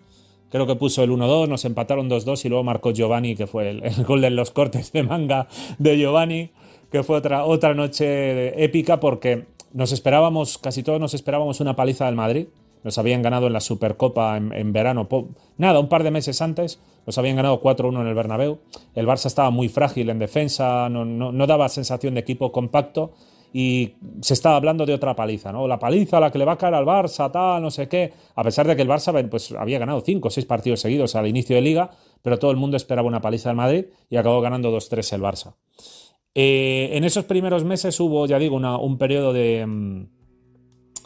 creo 0.54 0.68
que 0.68 0.76
puso 0.76 1.02
el 1.04 1.10
1-2, 1.10 1.50
nos 1.50 1.66
empataron 1.66 2.12
2-2 2.12 2.46
y 2.46 2.50
luego 2.50 2.64
marcó 2.64 2.92
Giovanni, 2.92 3.36
que 3.36 3.48
fue 3.48 3.72
el, 3.72 4.06
gol 4.06 4.22
de 4.22 4.30
los 4.30 4.52
cortes 4.52 4.92
de 4.92 5.02
manga 5.02 5.48
de 5.80 5.98
Giovanni, 5.98 6.52
que 6.92 7.02
fue 7.02 7.18
otra, 7.18 7.46
otra 7.46 7.74
noche 7.74 8.64
épica 8.64 9.00
porque 9.00 9.48
nos 9.74 9.92
esperábamos, 9.92 10.60
casi 10.60 10.84
todos 10.84 11.00
nos 11.00 11.16
esperábamos 11.16 11.60
una 11.60 11.76
paliza 11.76 12.06
del 12.06 12.14
Madrid. 12.14 12.50
Nos 12.84 13.00
habían 13.00 13.24
ganado 13.24 13.48
en 13.48 13.54
la 13.54 13.62
Supercopa 13.62 14.38
en, 14.38 14.74
verano, 14.74 15.08
nada, 15.58 15.80
un 15.80 15.90
par 15.90 16.04
de 16.04 16.12
meses 16.12 16.40
antes, 16.40 16.80
nos 17.08 17.18
habían 17.18 17.38
ganado 17.38 17.60
4-1 17.60 18.02
en 18.02 18.08
el 18.08 18.14
Bernabéu. 18.14 18.60
El 18.94 19.08
Barça 19.08 19.26
estaba 19.26 19.50
muy 19.50 19.70
frágil 19.70 20.12
en 20.12 20.20
defensa, 20.20 20.88
no, 20.88 21.04
no 21.04 21.48
daba 21.48 21.68
sensación 21.68 22.14
de 22.14 22.20
equipo 22.20 22.52
compacto 22.52 23.14
y 23.56 23.94
se 24.22 24.34
estaba 24.34 24.56
hablando 24.56 24.84
de 24.84 24.96
otra 24.96 25.16
paliza, 25.16 25.52
¿no? 25.52 25.68
La 25.68 25.78
paliza, 25.78 26.20
la 26.20 26.32
que 26.32 26.40
le 26.40 26.46
va 26.46 26.54
a 26.54 26.58
caer 26.58 26.74
al 26.74 26.86
Barça, 26.86 27.32
tal, 27.32 27.62
no 27.62 27.70
sé 27.70 27.88
qué. 27.88 28.12
A 28.36 28.44
pesar 28.44 28.66
de 28.66 28.76
que 28.76 28.82
el 28.82 28.90
Barça 28.90 29.30
pues, 29.30 29.52
había 29.52 29.78
ganado 29.78 30.02
cinco 30.02 30.30
o 30.30 30.32
seis 30.32 30.48
partidos 30.48 30.80
seguidos 30.80 31.16
al 31.16 31.28
inicio 31.28 31.56
de 31.56 31.62
liga, 31.62 31.92
pero 32.24 32.40
todo 32.40 32.50
el 32.50 32.58
mundo 32.58 32.78
esperaba 32.78 33.08
una 33.08 33.22
paliza 33.22 33.50
del 33.50 33.58
Madrid 33.58 33.86
y 34.10 34.18
acabó 34.18 34.42
ganando 34.42 34.76
2-3 34.76 35.14
el 35.14 35.22
Barça. 35.22 35.54
Eh, 36.34 36.90
en 36.94 37.04
esos 37.04 37.26
primeros 37.26 37.64
meses 37.64 38.00
hubo, 38.00 38.26
ya 38.26 38.40
digo, 38.40 38.56
un 38.56 38.98
periodo 38.98 39.34
de, 39.34 39.64
mm, 39.68 40.08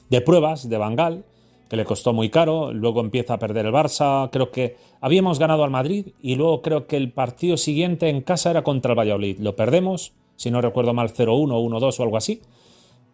de 0.10 0.22
pruebas 0.22 0.70
de 0.70 0.78
Bangal, 0.78 1.26
que 1.70 1.76
le 1.76 1.84
costó 1.84 2.14
muy 2.14 2.30
caro, 2.30 2.72
luego 2.72 3.02
empieza 3.02 3.34
a 3.34 3.40
perder 3.40 3.66
el 3.66 3.74
Barça, 3.74 4.30
creo 4.32 4.52
que 4.52 4.78
habíamos 5.02 5.38
ganado 5.38 5.66
al 5.66 5.70
Madrid 5.70 6.14
y 6.22 6.36
luego 6.36 6.62
creo 6.62 6.88
que 6.88 6.96
el 6.96 7.12
partido 7.12 7.58
siguiente 7.58 8.08
en 8.08 8.22
casa 8.22 8.52
era 8.52 8.64
contra 8.64 8.94
el 8.94 9.00
Valladolid, 9.00 9.38
lo 9.40 9.58
perdemos 9.58 10.14
si 10.38 10.52
no 10.52 10.62
recuerdo 10.62 10.94
mal, 10.94 11.12
0-1, 11.12 11.50
1-2 11.50 12.00
o 12.00 12.04
algo 12.04 12.16
así. 12.16 12.42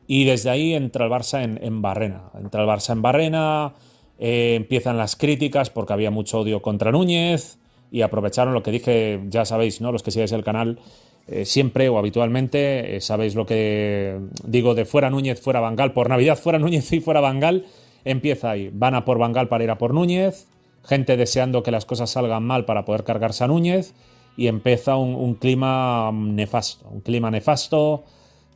Y 0.05 0.25
desde 0.25 0.49
ahí 0.49 0.73
entra 0.73 1.05
el 1.05 1.11
Barça 1.11 1.41
en, 1.43 1.81
Barrena. 1.81 2.29
Entra 2.37 2.61
el 2.61 2.67
Barça 2.67 2.91
en 2.91 3.01
Barrena, 3.01 3.73
eh, 4.19 4.55
empiezan 4.55 4.97
las 4.97 5.15
críticas 5.15 5.69
porque 5.69 5.93
había 5.93 6.11
mucho 6.11 6.41
odio 6.41 6.61
contra 6.61 6.91
Núñez 6.91 7.57
y 7.89 8.01
aprovecharon 8.01 8.53
lo 8.53 8.61
que 8.61 8.71
dije, 8.71 9.21
ya 9.29 9.45
sabéis, 9.45 9.79
¿no? 9.79 9.91
Los 9.91 10.03
que 10.03 10.11
sigáis 10.11 10.33
el 10.33 10.43
canal, 10.43 10.79
eh, 11.27 11.45
siempre 11.45 11.87
o 11.87 11.97
habitualmente, 11.97 12.97
eh, 12.97 13.01
sabéis 13.01 13.35
lo 13.35 13.45
que 13.45 14.19
digo 14.45 14.75
de 14.75 14.83
fuera 14.83 15.09
Núñez, 15.09 15.41
fuera 15.41 15.61
Bangal, 15.61 15.93
por 15.93 16.09
Navidad 16.09 16.37
fuera 16.37 16.59
Núñez 16.59 16.91
y 16.91 16.99
fuera 16.99 17.21
Bangal. 17.21 17.65
empieza 18.03 18.51
ahí. 18.51 18.69
Van 18.73 18.95
a 18.95 19.05
por 19.05 19.17
Bangal 19.17 19.47
para 19.47 19.63
ir 19.63 19.71
a 19.71 19.77
por 19.77 19.93
Núñez, 19.93 20.47
gente 20.83 21.15
deseando 21.15 21.63
que 21.63 21.71
las 21.71 21.85
cosas 21.85 22.09
salgan 22.09 22.43
mal 22.43 22.65
para 22.65 22.83
poder 22.83 23.05
cargarse 23.05 23.45
a 23.45 23.47
Núñez 23.47 23.93
y 24.35 24.47
empieza 24.47 24.95
un, 24.95 25.35
clima 25.35 26.11
nefasto, 26.13 26.87
un 26.89 27.01
clima 27.01 27.29
nefasto. 27.29 28.03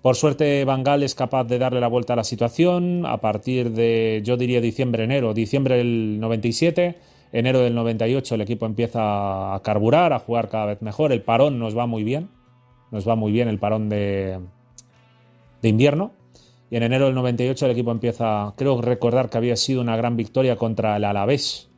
Por 0.01 0.15
suerte, 0.15 0.63
Bangal 0.65 1.03
es 1.03 1.15
capaz 1.15 1.43
de 1.45 1.59
darle 1.59 1.79
la 1.79 1.87
vuelta 1.87 2.13
a 2.13 2.15
la 2.15 2.23
situación 2.23 3.05
a 3.05 3.17
partir 3.17 3.71
de, 3.71 4.21
yo 4.23 4.37
diría, 4.37 4.61
diciembre-enero, 4.61 5.33
diciembre 5.33 5.77
del 5.77 6.19
97, 6.19 6.95
enero 7.31 7.59
del 7.59 7.75
98 7.75 8.35
el 8.35 8.41
equipo 8.41 8.65
empieza 8.65 9.53
a 9.53 9.61
carburar, 9.61 10.13
a 10.13 10.19
jugar 10.19 10.49
cada 10.49 10.67
vez 10.67 10.81
mejor, 10.81 11.11
el 11.11 11.21
parón 11.21 11.59
nos 11.59 11.77
va 11.77 11.85
muy 11.85 12.03
bien, 12.03 12.29
nos 12.91 13.07
va 13.07 13.15
muy 13.15 13.31
bien 13.31 13.47
el 13.47 13.59
parón 13.59 13.89
de, 13.89 14.39
de 15.61 15.69
invierno. 15.69 16.11
Y 16.69 16.75
en 16.75 16.83
enero 16.83 17.05
del 17.05 17.15
98 17.15 17.65
el 17.65 17.71
equipo 17.71 17.91
empieza, 17.91 18.53
creo 18.57 18.81
recordar 18.81 19.29
que 19.29 19.37
había 19.37 19.55
sido 19.55 19.81
una 19.81 19.95
gran 19.95 20.17
victoria 20.17 20.57
contra 20.57 20.97
el 20.97 21.05
Alavés 21.05 21.69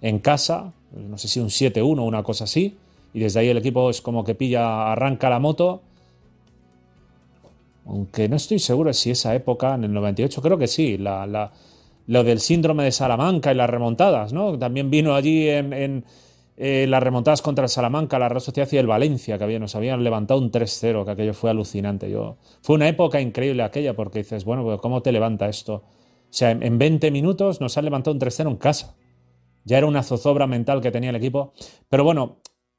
en 0.00 0.18
casa, 0.18 0.72
no 0.92 1.18
sé 1.18 1.28
si 1.28 1.40
un 1.40 1.48
7-1 1.48 1.98
o 1.98 2.02
una 2.02 2.22
cosa 2.22 2.44
así, 2.44 2.76
y 3.18 3.20
desde 3.20 3.40
ahí 3.40 3.48
el 3.48 3.58
equipo 3.58 3.90
es 3.90 4.00
como 4.00 4.22
que 4.22 4.36
pilla, 4.36 4.92
arranca 4.92 5.28
la 5.28 5.40
moto. 5.40 5.82
Aunque 7.84 8.28
no 8.28 8.36
estoy 8.36 8.60
seguro 8.60 8.92
si 8.92 9.10
esa 9.10 9.34
época, 9.34 9.74
en 9.74 9.82
el 9.82 9.92
98, 9.92 10.40
creo 10.40 10.56
que 10.56 10.68
sí, 10.68 10.98
la, 10.98 11.50
lo 12.06 12.22
del 12.22 12.38
síndrome 12.38 12.84
de 12.84 12.92
Salamanca 12.92 13.50
y 13.50 13.56
las 13.56 13.68
remontadas, 13.68 14.32
¿no? 14.32 14.56
También 14.56 14.88
vino 14.88 15.16
allí 15.16 15.48
en, 15.48 16.04
eh, 16.56 16.86
las 16.88 17.02
remontadas 17.02 17.42
contra 17.42 17.64
el 17.64 17.68
Salamanca, 17.68 18.20
la 18.20 18.28
Real 18.28 18.40
Sociedad 18.40 18.68
y 18.70 18.76
el 18.76 18.86
Valencia, 18.86 19.36
que 19.36 19.42
había, 19.42 19.58
nos 19.58 19.74
habían 19.74 20.04
levantado 20.04 20.38
un 20.38 20.52
3-0, 20.52 21.04
que 21.04 21.10
aquello 21.10 21.34
fue 21.34 21.50
alucinante. 21.50 22.08
Yo, 22.08 22.36
fue 22.62 22.76
una 22.76 22.86
época 22.86 23.20
increíble 23.20 23.64
aquella, 23.64 23.96
porque 23.96 24.20
dices, 24.20 24.44
bueno, 24.44 24.78
¿cómo 24.78 25.02
te 25.02 25.10
levanta 25.10 25.48
esto? 25.48 25.74
O 25.74 25.82
sea, 26.30 26.52
en 26.52 26.78
20 26.78 27.10
minutos 27.10 27.60
nos 27.60 27.76
han 27.78 27.84
levantado 27.84 28.14
un 28.14 28.20
3-0 28.20 28.48
en 28.48 28.56
casa. 28.58 28.94
Ya 29.64 29.78
era 29.78 29.86
una 29.88 30.04
zozobra 30.04 30.46
mental 30.46 30.80
que 30.80 30.92
tenía 30.92 31.10
el 31.10 31.16
equipo. 31.16 31.52
Pero 31.88 32.04
bueno, 32.04 32.36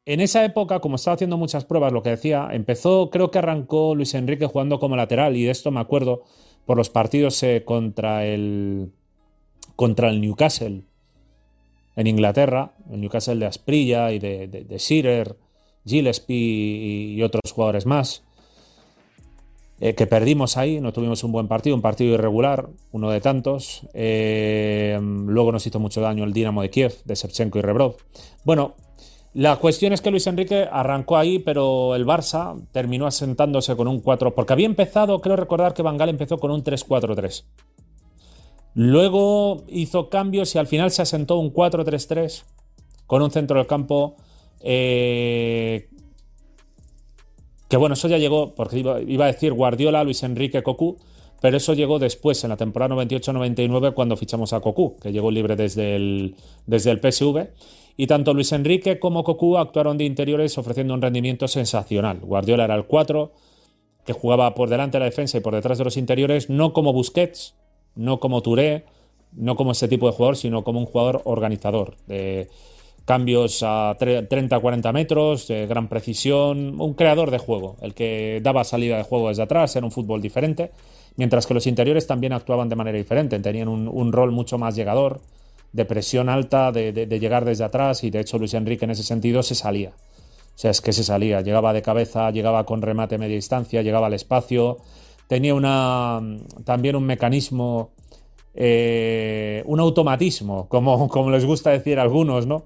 en 0.09 0.21
esa 0.21 0.43
época, 0.43 0.79
como 0.79 0.95
estaba 0.95 1.13
haciendo 1.13 1.37
muchas 1.37 1.65
pruebas, 1.65 1.93
lo 1.93 2.01
que 2.01 2.09
decía, 2.09 2.49
empezó, 2.51 3.11
creo 3.11 3.29
que 3.29 3.37
arrancó 3.37 3.93
Luis 3.93 4.15
Enrique 4.15 4.47
jugando 4.47 4.79
como 4.79 4.95
lateral, 4.95 5.37
y 5.37 5.43
de 5.43 5.51
esto 5.51 5.69
me 5.69 5.79
acuerdo 5.79 6.23
por 6.65 6.77
los 6.77 6.89
partidos 6.89 7.43
eh, 7.43 7.61
contra, 7.63 8.25
el, 8.25 8.91
contra 9.75 10.09
el 10.09 10.19
Newcastle 10.19 10.81
en 11.95 12.07
Inglaterra, 12.07 12.71
el 12.91 13.01
Newcastle 13.01 13.35
de 13.35 13.45
Asprilla 13.45 14.11
y 14.11 14.17
de, 14.17 14.47
de, 14.47 14.77
Shearer, 14.79 15.35
Gillespie 15.85 17.13
y 17.15 17.21
otros 17.21 17.51
jugadores 17.53 17.85
más. 17.85 18.23
Eh, 19.79 19.93
que 19.93 20.07
perdimos 20.07 20.57
ahí, 20.57 20.81
no 20.81 20.91
tuvimos 20.91 21.23
un 21.23 21.31
buen 21.31 21.47
partido, 21.47 21.75
un 21.75 21.83
partido 21.83 22.15
irregular, 22.15 22.67
uno 22.91 23.11
de 23.11 23.21
tantos. 23.21 23.87
Eh, 23.93 24.99
luego 25.01 25.51
nos 25.51 25.67
hizo 25.67 25.79
mucho 25.79 26.01
daño 26.01 26.23
el 26.23 26.33
Dinamo 26.33 26.63
de 26.63 26.71
Kiev, 26.71 26.95
de 27.05 27.13
Shevchenko 27.13 27.59
y 27.59 27.61
Rebrov. 27.61 27.95
Bueno, 28.43 28.73
la 29.33 29.57
cuestión 29.57 29.93
es 29.93 30.01
que 30.01 30.11
Luis 30.11 30.27
Enrique 30.27 30.67
arrancó 30.71 31.17
ahí, 31.17 31.39
pero 31.39 31.95
el 31.95 32.05
Barça 32.05 32.59
terminó 32.71 33.05
asentándose 33.05 33.75
con 33.75 33.87
un 33.87 33.99
4, 33.99 34.33
porque 34.33 34.53
había 34.53 34.65
empezado, 34.65 35.21
creo 35.21 35.35
recordar 35.35 35.73
que 35.73 35.81
Bangal 35.81 36.09
empezó 36.09 36.37
con 36.37 36.51
un 36.51 36.63
3-4-3. 36.63 37.45
Luego 38.73 39.63
hizo 39.67 40.09
cambios 40.09 40.55
y 40.55 40.57
al 40.57 40.67
final 40.67 40.91
se 40.91 41.01
asentó 41.01 41.37
un 41.37 41.53
4-3-3 41.53 42.43
con 43.07 43.21
un 43.21 43.31
centro 43.31 43.57
del 43.57 43.67
campo 43.67 44.15
eh, 44.61 45.89
que 47.69 47.77
bueno, 47.77 47.93
eso 47.93 48.07
ya 48.07 48.17
llegó, 48.17 48.55
porque 48.55 48.79
iba, 48.79 49.25
a 49.25 49.27
decir 49.27 49.53
Guardiola, 49.53 50.03
Luis 50.03 50.23
Enrique, 50.23 50.63
Cocu, 50.63 50.97
pero 51.39 51.55
eso 51.55 51.73
llegó 51.75 51.99
después, 51.99 52.43
en 52.43 52.49
la 52.49 52.57
temporada 52.57 52.95
98-99, 52.95 53.93
cuando 53.93 54.17
fichamos 54.17 54.53
a 54.53 54.59
Cocu, 54.59 54.97
que 54.97 55.11
llegó 55.11 55.29
libre 55.29 55.55
desde 55.55 55.95
el, 55.95 56.35
desde 56.65 56.89
el 56.89 56.99
PSV. 56.99 57.47
Y 57.99 58.07
tanto 58.07 58.33
Luis 58.33 58.53
Enrique 58.53 58.97
como 58.97 59.25
Cocu 59.25 59.57
actuaron 59.57 59.97
de 59.97 60.05
interiores 60.05 60.57
ofreciendo 60.57 60.93
un 60.93 61.01
rendimiento 61.01 61.49
sensacional. 61.49 62.21
Guardiola 62.21 62.63
era 62.63 62.75
el 62.75 62.85
4, 62.85 63.33
que 64.05 64.13
jugaba 64.13 64.55
por 64.55 64.69
delante 64.69 64.95
de 64.95 64.99
la 64.99 65.09
defensa 65.09 65.37
y 65.37 65.41
por 65.41 65.53
detrás 65.53 65.79
de 65.79 65.83
los 65.83 65.97
interiores, 65.97 66.49
no 66.49 66.71
como 66.71 66.93
Busquets, 66.93 67.55
no 67.95 68.21
como 68.21 68.41
Touré, 68.41 68.85
no 69.33 69.57
como 69.57 69.73
ese 69.73 69.89
tipo 69.89 70.07
de 70.07 70.13
jugador, 70.13 70.37
sino 70.37 70.63
como 70.63 70.79
un 70.79 70.85
jugador 70.85 71.23
organizador. 71.25 71.97
De, 72.07 72.47
cambios 73.03 73.63
a 73.63 73.97
30-40 73.99 74.93
metros, 74.93 75.47
de 75.49 75.67
gran 75.67 75.89
precisión, 75.89 76.79
un 76.79 76.93
creador 76.93 77.31
de 77.31 77.39
juego, 77.39 77.75
el 77.81 77.93
que 77.95 78.39
daba 78.41 78.63
salida 78.63 78.95
de 78.95 79.03
juego 79.03 79.27
desde 79.27 79.43
atrás, 79.43 79.75
era 79.75 79.85
un 79.85 79.91
fútbol 79.91 80.21
diferente, 80.21 80.71
mientras 81.17 81.45
que 81.47 81.53
los 81.53 81.67
interiores 81.67 82.07
también 82.07 82.31
actuaban 82.31 82.69
de 82.69 82.75
manera 82.77 82.97
diferente, 82.97 83.37
tenían 83.39 83.67
un, 83.67 84.13
rol 84.13 84.31
mucho 84.31 84.57
más 84.57 84.75
llegador, 84.75 85.19
de 85.71 85.85
presión 85.85 86.29
alta, 86.29 86.71
de, 86.71 87.19
llegar 87.19 87.45
desde 87.45 87.63
atrás, 87.63 88.03
y 88.03 88.09
de 88.09 88.19
hecho 88.19 88.37
Luis 88.37 88.53
Enrique 88.53 88.85
en 88.85 88.91
ese 88.91 89.03
sentido 89.03 89.43
se 89.43 89.55
salía. 89.55 89.89
O 89.89 90.61
sea, 90.61 90.71
es 90.71 90.81
que 90.81 90.91
se 90.91 91.03
salía, 91.03 91.41
llegaba 91.41 91.71
de 91.73 91.81
cabeza, 91.81 92.31
llegaba 92.31 92.65
con 92.65 92.81
remate 92.81 93.17
media 93.17 93.35
distancia, 93.35 93.81
llegaba 93.81 94.07
al 94.07 94.13
espacio, 94.13 94.77
tenía 95.27 95.53
una, 95.53 96.21
también 96.65 96.95
un 96.95 97.05
mecanismo 97.05 97.91
eh, 98.61 99.63
un 99.67 99.79
automatismo, 99.79 100.67
como, 100.67 101.07
como 101.07 101.29
les 101.29 101.45
gusta 101.45 101.69
decir 101.69 101.99
a 101.99 102.01
algunos, 102.01 102.47
¿no? 102.47 102.65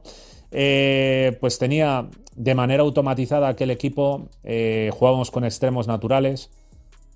Eh, 0.52 1.38
pues 1.40 1.60
tenía 1.60 2.10
de 2.36 2.56
manera 2.56 2.84
automatizada 2.84 3.48
aquel 3.48 3.72
equipo, 3.72 4.30
eh, 4.44 4.90
jugábamos 4.94 5.30
con 5.30 5.46
extremos 5.46 5.88
naturales, 5.88 6.52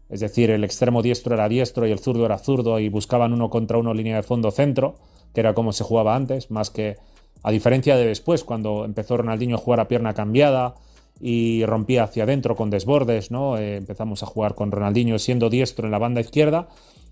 es 0.09 0.19
decir, 0.19 0.49
el 0.51 0.63
extremo 0.63 1.01
diestro 1.01 1.33
era 1.33 1.49
diestro 1.49 1.87
y 1.87 1.91
el 1.91 1.99
zurdo 1.99 2.25
era 2.25 2.37
zurdo 2.37 2.79
y 2.79 2.89
buscaban 2.89 3.33
uno 3.33 3.49
contra 3.49 3.77
uno 3.77 3.93
línea 3.93 4.17
de 4.17 4.23
fondo 4.23 4.51
centro, 4.51 4.97
que 5.37 5.41
era 5.41 5.53
como 5.53 5.71
se 5.71 5.83
jugaba 5.83 6.15
antes, 6.15 6.49
más 6.49 6.71
que 6.71 6.97
a 7.43 7.51
diferencia 7.51 7.95
de 7.95 8.07
después, 8.07 8.43
cuando 8.43 8.85
empezó 8.85 9.17
Ronaldinho 9.17 9.57
a 9.57 9.59
jugar 9.59 9.79
a 9.79 9.87
pierna 9.87 10.15
cambiada 10.15 10.73
y 11.21 11.63
rompía 11.63 12.05
hacia 12.05 12.23
adentro 12.23 12.55
con 12.55 12.71
desbordes, 12.71 13.29
¿no? 13.29 13.55
Eh, 13.55 13.75
empezamos 13.75 14.23
a 14.23 14.25
jugar 14.25 14.55
con 14.55 14.71
Ronaldinho 14.71 15.19
siendo 15.19 15.51
diestro 15.51 15.85
en 15.85 15.91
la 15.91 15.99
banda 15.99 16.21
izquierda 16.21 16.69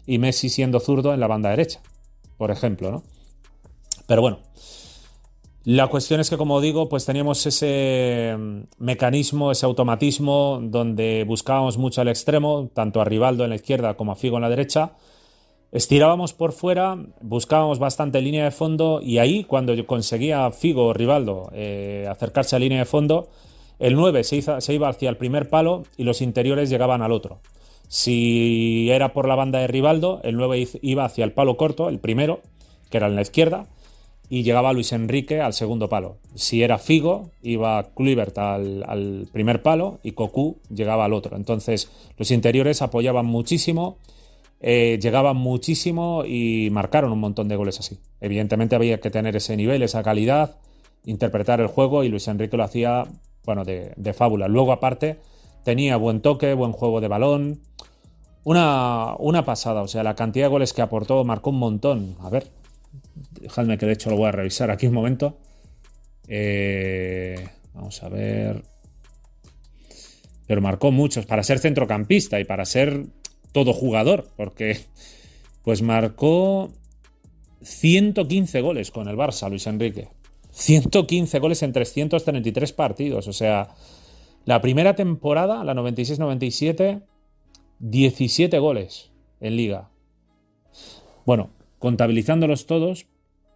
y 0.08 0.18
Messi 0.18 0.50
siendo 0.50 0.80
zurdo 0.80 1.14
en 1.14 1.20
la 1.20 1.28
banda 1.28 1.52
derecha, 1.52 1.82
por 2.40 2.50
ejemplo, 2.50 2.90
¿no? 2.90 3.04
Pero 4.08 4.24
bueno, 4.24 4.40
la 5.64 5.86
cuestión 5.86 6.20
es 6.20 6.28
que, 6.28 6.38
como 6.38 6.62
digo, 6.62 6.90
pues 6.90 7.06
teníamos 7.06 7.46
ese 7.46 8.36
mm, 8.36 8.62
mecanismo, 8.80 9.52
ese 9.52 9.68
automatismo 9.68 10.62
donde 10.64 11.26
buscábamos 11.28 11.78
mucho 11.78 12.02
al 12.02 12.08
extremo, 12.08 12.72
tanto 12.74 13.02
a 13.02 13.06
Rivaldo 13.06 13.44
en 13.44 13.52
la 13.52 13.58
izquierda 13.58 13.94
como 13.94 14.14
a 14.14 14.16
Figo 14.16 14.38
en 14.38 14.42
la 14.42 14.50
derecha. 14.50 14.94
Estirábamos 15.72 16.34
por 16.34 16.54
fuera, 16.54 16.98
buscábamos 17.22 17.80
bastante 17.80 18.22
línea 18.22 18.46
de 18.46 18.52
fondo 18.52 19.02
y 19.02 19.18
ahí 19.18 19.44
cuando 19.44 19.74
conseguía 19.86 20.50
Figo 20.52 20.88
o 20.88 20.94
Rivaldo 20.94 21.50
eh, 21.54 22.08
acercarse 22.10 22.56
a 22.56 22.60
línea 22.60 22.80
de 22.80 22.86
fondo, 22.86 23.28
el 23.80 23.96
9 23.96 24.24
se, 24.24 24.74
iba 24.74 24.88
hacia 24.88 25.10
el 25.10 25.18
primer 25.18 25.50
palo 25.50 25.84
y 25.98 26.04
los 26.04 26.22
interiores 26.22 26.70
llegaban 26.70 27.02
al 27.02 27.12
otro. 27.12 27.40
Si 27.88 28.90
era 28.90 29.14
por 29.14 29.28
la 29.28 29.36
banda 29.36 29.60
de 29.60 29.68
Rivaldo, 29.68 30.22
el 30.24 30.38
9 30.38 30.68
iba 30.82 31.06
hacia 31.06 31.26
el 31.26 31.34
palo 31.34 31.58
corto, 31.58 31.90
el 31.90 32.00
primero, 32.00 32.42
que 32.90 32.98
era 32.98 33.08
en 33.08 33.16
la 33.16 33.22
izquierda, 33.22 33.68
y 34.30 34.44
llegaba 34.44 34.74
Luis 34.74 34.92
Enrique 34.92 35.42
al 35.42 35.54
segundo 35.54 35.90
palo. 35.90 36.18
Si 36.34 36.64
era 36.64 36.78
Figo, 36.78 37.32
iba 37.44 37.92
Kluivert 37.96 38.38
al, 38.38 39.28
primer 39.32 39.62
palo 39.62 40.00
y 40.04 40.12
Cocu 40.12 40.58
llegaba 40.74 41.06
al 41.06 41.14
otro. 41.14 41.36
Entonces 41.36 41.92
los 42.18 42.32
interiores 42.32 42.82
apoyaban 42.82 43.26
muchísimo, 43.26 43.98
eh, 44.60 44.98
llegaban 45.02 45.38
muchísimo 45.38 46.24
y 46.26 46.70
marcaron 46.72 47.12
un 47.12 47.20
montón 47.20 47.48
de 47.48 47.56
goles 47.56 47.80
así. 47.80 48.00
Evidentemente 48.22 48.76
había 48.76 49.00
que 49.00 49.12
tener 49.12 49.36
ese 49.36 49.56
nivel, 49.58 49.84
esa 49.84 50.04
calidad, 50.04 50.58
interpretar 51.06 51.62
el 51.62 51.68
juego 51.68 52.04
y 52.04 52.10
Luis 52.10 52.28
Enrique 52.28 52.58
lo 52.58 52.64
hacía, 52.64 53.06
bueno, 53.44 53.64
de, 53.64 54.14
fábula. 54.14 54.48
Luego 54.48 54.72
aparte 54.72 55.20
tenía 55.64 55.98
buen 55.98 56.22
toque, 56.22 56.54
buen 56.54 56.72
juego 56.72 57.02
de 57.02 57.08
balón. 57.08 57.62
Una, 58.44 59.16
una 59.18 59.44
pasada, 59.44 59.82
o 59.82 59.88
sea, 59.88 60.04
la 60.04 60.16
cantidad 60.16 60.46
de 60.46 60.50
goles 60.50 60.74
que 60.74 60.82
aportó 60.82 61.24
marcó 61.24 61.50
un 61.50 61.60
montón. 61.60 62.16
A 62.22 62.30
ver, 62.30 62.52
Dejadme 63.42 63.78
que 63.78 63.86
de 63.86 63.94
hecho 63.94 64.10
lo 64.10 64.18
voy 64.18 64.28
a 64.28 64.32
revisar 64.32 64.72
aquí 64.72 64.88
un 64.88 64.94
momento. 64.94 65.38
Eh, 66.28 67.48
vamos 67.74 68.02
a 68.04 68.10
ver. 68.10 68.64
Pero 70.48 70.62
marcó 70.62 70.92
muchos 70.92 71.26
para 71.26 71.44
ser 71.44 71.60
centrocampista 71.60 72.40
y 72.40 72.46
para 72.46 72.66
ser 72.66 73.06
todo 73.56 73.72
jugador, 73.72 74.28
porque 74.36 74.78
pues 75.64 75.82
marcó 75.82 76.74
115 77.62 78.60
goles 78.60 78.92
con 78.92 79.08
el 79.08 79.16
Barça, 79.16 79.50
Luis 79.50 79.66
Enrique. 79.66 80.10
115 80.52 81.40
goles 81.40 81.64
en 81.64 81.72
333 81.72 82.74
partidos. 82.74 83.30
O 83.30 83.34
sea, 83.34 83.70
la 84.44 84.60
primera 84.60 84.98
temporada, 84.98 85.64
la 85.64 85.74
96-97, 85.74 87.04
17 87.80 88.60
goles 88.60 89.12
en 89.40 89.56
liga. 89.56 89.90
Bueno, 91.26 91.52
contabilizándolos 91.80 92.66
todos, 92.66 93.08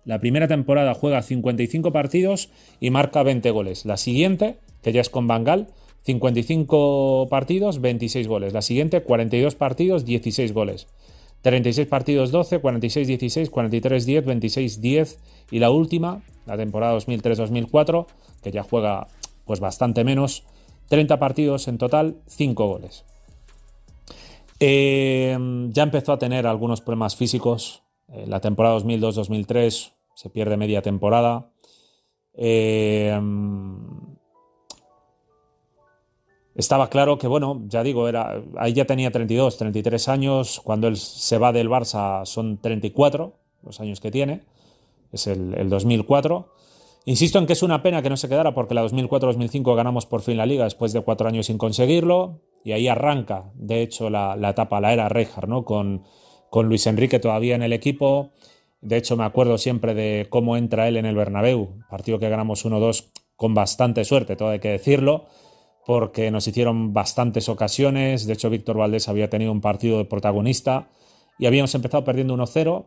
la 0.05 0.21
primera 0.21 0.47
temporada 0.47 0.93
juega 0.93 1.21
55 1.21 1.91
partidos 1.91 2.51
y 2.79 2.89
marca 2.89 3.21
20 3.21 3.51
goles. 3.51 3.85
La 3.85 3.97
siguiente, 3.97 4.59
que 4.81 4.93
ya 4.93 5.01
es 5.01 5.09
con 5.09 5.27
Bangal, 5.27 5.67
55 6.03 7.27
partidos, 7.29 7.81
26 7.81 8.27
goles. 8.27 8.53
La 8.53 8.61
siguiente, 8.61 9.01
42 9.01 9.55
partidos, 9.55 10.05
16 10.05 10.53
goles. 10.53 10.87
36 11.41 11.87
partidos 11.87 12.31
12, 12.31 12.61
46-16, 12.61 13.49
43-10, 13.49 14.23
26-10 14.23 15.17
y 15.51 15.59
la 15.59 15.71
última, 15.71 16.21
la 16.45 16.57
temporada 16.57 16.97
2003-2004, 16.97 18.07
que 18.43 18.51
ya 18.51 18.63
juega 18.63 19.07
pues 19.45 19.59
bastante 19.59 20.03
menos, 20.03 20.43
30 20.89 21.17
partidos 21.17 21.67
en 21.67 21.77
total, 21.77 22.17
5 22.27 22.67
goles. 22.67 23.05
Eh, 24.59 25.37
ya 25.69 25.83
empezó 25.83 26.13
a 26.13 26.19
tener 26.19 26.45
algunos 26.45 26.81
problemas 26.81 27.15
físicos. 27.15 27.83
En 28.09 28.29
la 28.29 28.41
temporada 28.41 28.77
2002-2003 28.79 29.93
se 30.15 30.29
pierde 30.29 30.57
media 30.57 30.81
temporada. 30.81 31.51
Eh, 32.33 33.17
estaba 36.59 36.89
claro 36.89 37.17
que, 37.17 37.27
bueno, 37.27 37.61
ya 37.67 37.83
digo, 37.83 38.07
era, 38.07 38.41
ahí 38.57 38.73
ya 38.73 38.85
tenía 38.85 39.11
32, 39.11 39.57
33 39.57 40.09
años. 40.09 40.61
Cuando 40.63 40.87
él 40.87 40.97
se 40.97 41.37
va 41.37 41.51
del 41.51 41.69
Barça 41.69 42.25
son 42.25 42.57
34 42.57 43.33
los 43.63 43.79
años 43.79 43.99
que 43.99 44.11
tiene. 44.11 44.41
Es 45.11 45.27
el, 45.27 45.53
el 45.55 45.69
2004. 45.69 46.53
Insisto 47.05 47.39
en 47.39 47.47
que 47.47 47.53
es 47.53 47.63
una 47.63 47.81
pena 47.81 48.01
que 48.01 48.09
no 48.09 48.17
se 48.17 48.27
quedara 48.27 48.53
porque 48.53 48.73
la 48.73 48.83
2004-2005 48.85 49.75
ganamos 49.75 50.05
por 50.05 50.21
fin 50.21 50.37
la 50.37 50.45
liga 50.45 50.65
después 50.65 50.93
de 50.93 51.01
cuatro 51.01 51.27
años 51.27 51.47
sin 51.47 51.57
conseguirlo 51.57 52.41
y 52.63 52.73
ahí 52.73 52.87
arranca, 52.87 53.51
de 53.55 53.81
hecho, 53.81 54.09
la, 54.09 54.35
etapa, 54.49 54.81
la 54.81 54.93
era 54.93 55.07
Rijkaard, 55.07 55.47
¿no? 55.47 55.63
Con, 55.63 56.03
con, 56.49 56.67
Luis 56.67 56.85
Enrique 56.87 57.19
todavía 57.19 57.55
en 57.55 57.63
el 57.63 57.73
equipo. 57.73 58.31
De 58.81 58.97
hecho, 58.97 59.15
me 59.15 59.23
acuerdo 59.23 59.57
siempre 59.57 59.93
de 59.93 60.27
cómo 60.29 60.57
entra 60.57 60.87
él 60.87 60.97
en 60.97 61.05
el 61.05 61.15
Bernabéu, 61.15 61.79
partido 61.89 62.19
que 62.19 62.29
ganamos 62.29 62.65
1-2 62.65 63.11
con 63.35 63.53
bastante 63.53 64.03
suerte, 64.03 64.35
todo 64.35 64.49
hay 64.49 64.59
que 64.59 64.69
decirlo, 64.69 65.27
porque 65.89 66.29
nos 66.29 66.47
hicieron 66.47 66.93
bastantes 66.93 67.49
ocasiones. 67.49 68.27
De 68.27 68.33
hecho, 68.33 68.51
Víctor 68.51 68.77
Valdés 68.77 69.09
había 69.09 69.27
tenido 69.27 69.51
un 69.51 69.59
partido 69.59 69.97
de 69.97 70.05
protagonista 70.05 70.87
y 71.39 71.47
habíamos 71.47 71.73
empezado 71.73 72.03
perdiendo 72.03 72.37
1-0. 72.37 72.85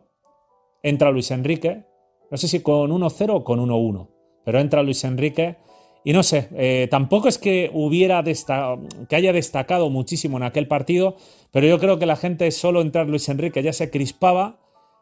Entra 0.83 1.11
Luis 1.11 1.29
Enrique, 1.31 1.83
no 2.31 2.37
sé 2.37 2.47
si 2.47 2.61
con 2.61 2.91
1-0 2.91 3.29
o 3.29 3.43
con 3.43 3.59
1-1, 3.59 4.07
pero 4.45 4.57
entra 4.57 4.83
Luis 4.83 5.03
Enrique 5.03 5.57
y 6.05 6.13
no 6.13 6.23
sé, 6.23 6.47
eh, 6.55 6.87
tampoco 6.89 7.27
es 7.27 7.37
que 7.37 7.69
hubiera 7.73 8.23
que 8.23 9.15
haya 9.17 9.33
destacado 9.33 9.89
muchísimo 9.89 10.37
en 10.37 10.43
aquel 10.43 10.69
partido, 10.69 11.17
pero 11.51 11.67
yo 11.67 11.79
creo 11.79 11.99
que 11.99 12.05
la 12.05 12.15
gente 12.15 12.49
solo 12.51 12.79
entrar 12.79 13.09
Luis 13.09 13.27
Enrique 13.27 13.61
ya 13.61 13.73
se 13.73 13.89
crispaba 13.89 14.61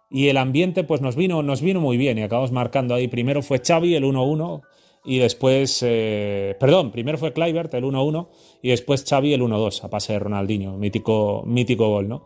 y 0.09 0.29
el 0.29 0.37
ambiente 0.37 0.83
pues 0.83 1.01
nos 1.01 1.15
vino, 1.15 1.43
nos 1.43 1.61
vino 1.61 1.79
muy 1.79 1.97
bien 1.97 2.17
y 2.17 2.23
acabamos 2.23 2.51
marcando 2.51 2.95
ahí. 2.95 3.07
Primero 3.07 3.43
fue 3.43 3.61
Xavi 3.63 3.93
el 3.93 4.05
1-1 4.05 4.63
y 5.03 5.19
después, 5.19 5.83
eh, 5.83 6.55
perdón, 6.59 6.91
primero 6.91 7.17
fue 7.17 7.33
Kluivert 7.33 7.73
el 7.73 7.83
1-1 7.85 8.29
y 8.61 8.69
después 8.69 9.03
Xavi 9.07 9.33
el 9.33 9.41
1-2 9.41 9.83
a 9.83 9.89
pase 9.89 10.13
de 10.13 10.19
Ronaldinho, 10.19 10.77
mítico, 10.77 11.43
mítico 11.45 11.89
gol, 11.89 12.07
¿no? 12.07 12.25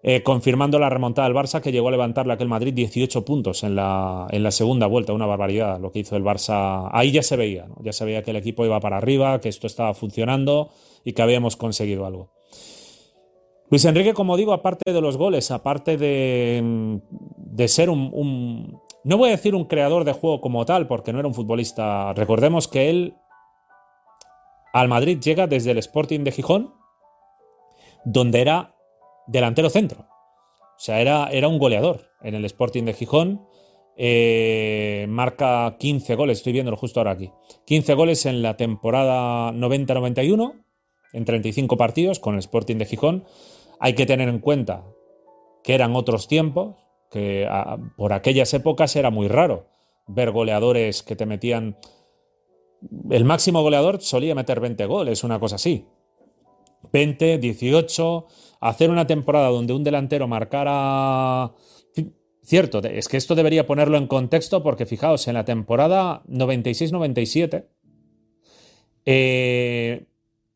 Eh, 0.00 0.22
confirmando 0.22 0.78
la 0.78 0.88
remontada 0.88 1.26
del 1.26 1.36
Barça 1.36 1.60
que 1.60 1.72
llegó 1.72 1.88
a 1.88 1.90
levantarle 1.90 2.32
aquel 2.32 2.46
Madrid 2.46 2.72
18 2.72 3.24
puntos 3.24 3.64
en 3.64 3.74
la, 3.74 4.28
en 4.30 4.44
la, 4.44 4.52
segunda 4.52 4.86
vuelta, 4.86 5.12
una 5.12 5.26
barbaridad 5.26 5.80
lo 5.80 5.90
que 5.90 5.98
hizo 6.00 6.16
el 6.16 6.22
Barça. 6.22 6.88
Ahí 6.92 7.10
ya 7.10 7.22
se 7.22 7.36
veía, 7.36 7.66
ya 7.82 7.92
se 7.92 8.04
veía 8.04 8.22
que 8.22 8.30
el 8.30 8.36
equipo 8.36 8.64
iba 8.64 8.78
para 8.78 8.98
arriba, 8.98 9.40
que 9.40 9.48
esto 9.48 9.66
estaba 9.66 9.94
funcionando 9.94 10.70
y 11.04 11.14
que 11.14 11.22
habíamos 11.22 11.56
conseguido 11.56 12.06
algo. 12.06 12.30
Luis 13.70 13.84
Enrique, 13.84 14.14
como 14.14 14.36
digo, 14.36 14.52
aparte 14.52 14.92
de 14.92 15.00
los 15.00 15.16
goles, 15.16 15.50
aparte 15.50 15.96
de, 15.96 17.00
de 17.36 17.68
ser 17.68 17.90
un, 17.90 18.80
no 19.08 19.16
voy 19.16 19.30
a 19.30 19.36
decir 19.36 19.54
un 19.54 19.64
creador 19.64 20.04
de 20.04 20.12
juego 20.12 20.42
como 20.42 20.66
tal, 20.66 20.86
porque 20.86 21.14
no 21.14 21.18
era 21.18 21.26
un 21.26 21.32
futbolista, 21.32 22.12
recordemos 22.12 22.68
que 22.68 22.90
él 22.90 23.14
al 24.74 24.88
Madrid 24.88 25.18
llega 25.18 25.46
desde 25.46 25.70
el 25.70 25.78
Sporting 25.78 26.24
de 26.24 26.30
Gijón, 26.30 26.74
donde 28.04 28.42
era 28.42 28.74
delantero 29.26 29.70
centro. 29.70 30.00
O 30.02 30.78
sea, 30.78 31.00
era, 31.00 31.30
era 31.30 31.48
un 31.48 31.58
goleador 31.58 32.02
en 32.20 32.34
el 32.34 32.44
Sporting 32.44 32.82
de 32.82 32.92
Gijón. 32.92 33.46
Eh, 33.96 35.06
marca 35.08 35.76
15 35.78 36.14
goles, 36.14 36.38
estoy 36.38 36.52
viéndolo 36.52 36.76
justo 36.76 37.00
ahora 37.00 37.12
aquí. 37.12 37.32
15 37.64 37.94
goles 37.94 38.26
en 38.26 38.42
la 38.42 38.58
temporada 38.58 39.52
90-91, 39.52 40.66
en 41.14 41.24
35 41.24 41.78
partidos 41.78 42.18
con 42.18 42.34
el 42.34 42.40
Sporting 42.40 42.76
de 42.76 42.84
Gijón. 42.84 43.24
Hay 43.80 43.94
que 43.94 44.04
tener 44.04 44.28
en 44.28 44.40
cuenta 44.40 44.84
que 45.64 45.74
eran 45.74 45.96
otros 45.96 46.28
tiempos, 46.28 46.87
que 47.10 47.48
por 47.96 48.12
aquellas 48.12 48.52
épocas 48.54 48.94
era 48.96 49.10
muy 49.10 49.28
raro 49.28 49.66
ver 50.06 50.30
goleadores 50.30 51.02
que 51.02 51.16
te 51.16 51.26
metían... 51.26 51.76
El 53.10 53.24
máximo 53.24 53.62
goleador 53.62 54.00
solía 54.00 54.34
meter 54.34 54.60
20 54.60 54.86
goles, 54.86 55.24
una 55.24 55.40
cosa 55.40 55.56
así. 55.56 55.86
20, 56.92 57.38
18, 57.38 58.26
hacer 58.60 58.90
una 58.90 59.06
temporada 59.06 59.48
donde 59.48 59.72
un 59.72 59.84
delantero 59.84 60.28
marcara... 60.28 61.52
Cierto, 62.42 62.78
es 62.78 63.08
que 63.08 63.18
esto 63.18 63.34
debería 63.34 63.66
ponerlo 63.66 63.98
en 63.98 64.06
contexto 64.06 64.62
porque 64.62 64.86
fijaos, 64.86 65.28
en 65.28 65.34
la 65.34 65.44
temporada 65.44 66.22
96-97, 66.28 67.66
eh, 69.04 70.06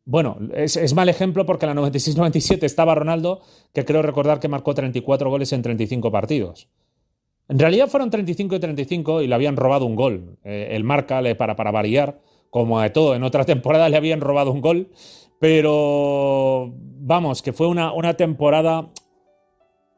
bueno, 0.04 0.38
es, 0.54 0.94
mal 0.94 1.08
ejemplo 1.08 1.46
porque 1.46 1.66
en 1.66 1.74
la 1.74 1.82
96-97 1.82 2.64
estaba 2.64 2.94
Ronaldo, 2.94 3.40
que 3.72 3.84
creo 3.84 4.02
recordar 4.02 4.40
que 4.40 4.48
marcó 4.48 4.74
34 4.74 5.30
goles 5.30 5.52
en 5.52 5.62
35 5.62 6.10
partidos. 6.10 6.68
En 7.48 7.58
realidad 7.58 7.88
fueron 7.88 8.10
35 8.10 8.56
y 8.56 8.60
35 8.60 9.22
y 9.22 9.26
le 9.26 9.34
habían 9.34 9.56
robado 9.56 9.86
un 9.86 9.96
gol. 9.96 10.38
Eh, 10.44 10.68
el 10.72 10.84
marca, 10.84 11.20
para, 11.36 11.70
variar, 11.70 12.20
como 12.50 12.80
a 12.80 12.92
todo, 12.92 13.14
en 13.14 13.22
otra 13.22 13.44
temporada 13.46 13.88
le 13.88 13.96
habían 13.96 14.20
robado 14.20 14.50
un 14.50 14.60
gol 14.60 14.88
pero 15.42 16.72
vamos, 16.76 17.42
que 17.42 17.52
fue 17.52 17.66
una, 17.66 18.14
temporada 18.14 18.92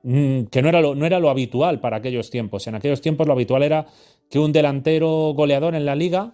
mm, 0.02 0.44
que 0.44 0.62
no 0.62 0.70
era 0.70 1.20
lo 1.20 1.28
habitual 1.28 1.80
para 1.80 1.98
aquellos 1.98 2.30
tiempos. 2.30 2.66
En 2.66 2.76
aquellos 2.76 3.02
tiempos 3.02 3.26
lo 3.26 3.34
habitual 3.34 3.62
era 3.62 3.84
que 4.30 4.38
un 4.38 4.52
delantero 4.52 5.34
goleador 5.36 5.74
en 5.74 5.84
la 5.84 5.96
liga 5.96 6.32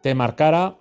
te 0.00 0.14
marcara 0.14 0.76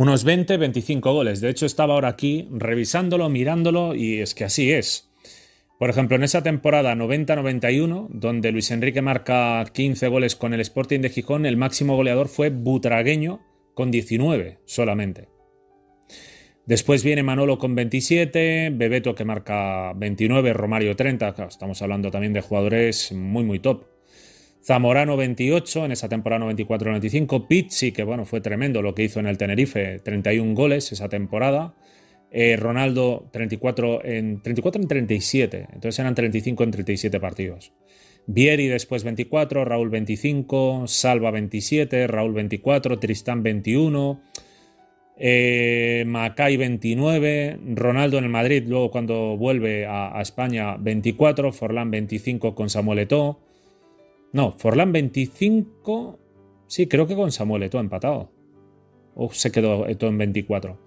unos 0.00 0.24
20, 0.24 0.56
25 0.56 1.12
goles. 1.12 1.42
De 1.42 1.50
hecho, 1.50 1.66
estaba 1.66 1.92
ahora 1.92 2.08
aquí 2.08 2.48
revisándolo, 2.52 3.28
mirándolo, 3.28 3.94
y 3.94 4.20
es 4.20 4.34
que 4.34 4.44
así 4.44 4.72
es. 4.72 5.10
Por 5.78 5.90
ejemplo, 5.90 6.16
en 6.16 6.22
esa 6.22 6.42
temporada 6.42 6.94
90-91, 6.94 8.08
donde 8.08 8.50
Luis 8.50 8.70
Enrique 8.70 9.02
marca 9.02 9.62
15 9.70 10.08
goles 10.08 10.36
con 10.36 10.54
el 10.54 10.60
Sporting 10.60 11.00
de 11.00 11.10
Gijón, 11.10 11.44
el 11.44 11.58
máximo 11.58 11.96
goleador 11.96 12.28
fue 12.28 12.48
Butragueño 12.48 13.42
con 13.74 13.90
19 13.90 14.60
solamente. 14.64 15.28
Después 16.64 17.04
viene 17.04 17.22
Manolo 17.22 17.58
con 17.58 17.74
27, 17.74 18.70
Bebeto 18.72 19.14
que 19.14 19.26
marca 19.26 19.92
29, 19.96 20.54
Romario 20.54 20.96
30, 20.96 21.34
estamos 21.46 21.82
hablando 21.82 22.10
también 22.10 22.32
de 22.32 22.40
jugadores 22.40 23.12
muy 23.12 23.44
muy 23.44 23.58
top. 23.58 23.84
Zamorano 24.62 25.16
28 25.16 25.86
en 25.86 25.92
esa 25.92 26.08
temporada 26.08 26.46
94-95, 26.46 27.46
Pizzi 27.46 27.92
que 27.92 28.04
bueno, 28.04 28.24
fue 28.24 28.40
tremendo 28.40 28.82
lo 28.82 28.94
que 28.94 29.04
hizo 29.04 29.20
en 29.20 29.26
el 29.26 29.38
Tenerife, 29.38 30.00
31 30.00 30.54
goles 30.54 30.92
esa 30.92 31.08
temporada. 31.08 31.74
Eh, 32.32 32.56
Ronaldo 32.56 33.28
34 33.32 34.04
en 34.04 34.40
34 34.40 34.82
en 34.82 34.88
37, 34.88 35.66
entonces 35.72 35.98
eran 35.98 36.14
35 36.14 36.62
en 36.62 36.70
37 36.70 37.18
partidos. 37.18 37.72
Vieri 38.26 38.68
después 38.68 39.02
24, 39.02 39.64
Raúl 39.64 39.88
25, 39.88 40.84
Salva 40.86 41.32
27, 41.32 42.06
Raúl 42.06 42.34
24, 42.34 42.98
Tristán 43.00 43.42
21, 43.42 44.20
eh, 45.16 46.04
Macay 46.06 46.56
29, 46.56 47.58
Ronaldo 47.74 48.18
en 48.18 48.24
el 48.24 48.30
Madrid, 48.30 48.64
luego 48.68 48.90
cuando 48.90 49.36
vuelve 49.36 49.86
a, 49.86 50.20
España 50.20 50.76
24, 50.76 51.50
Forlán 51.52 51.90
25 51.90 52.54
con 52.54 52.70
Samuel 52.70 53.00
Eto'o. 53.00 53.49
No, 54.32 54.52
Forlán 54.58 54.92
25, 54.92 56.18
sí, 56.66 56.86
creo 56.86 57.06
que 57.06 57.16
con 57.16 57.32
Samuel 57.32 57.64
Eto'o 57.64 57.80
empatado. 57.80 58.30
O 59.14 59.32
se 59.32 59.50
quedó 59.50 59.86
Eto'o 59.88 60.08
en 60.08 60.18
24. 60.18 60.78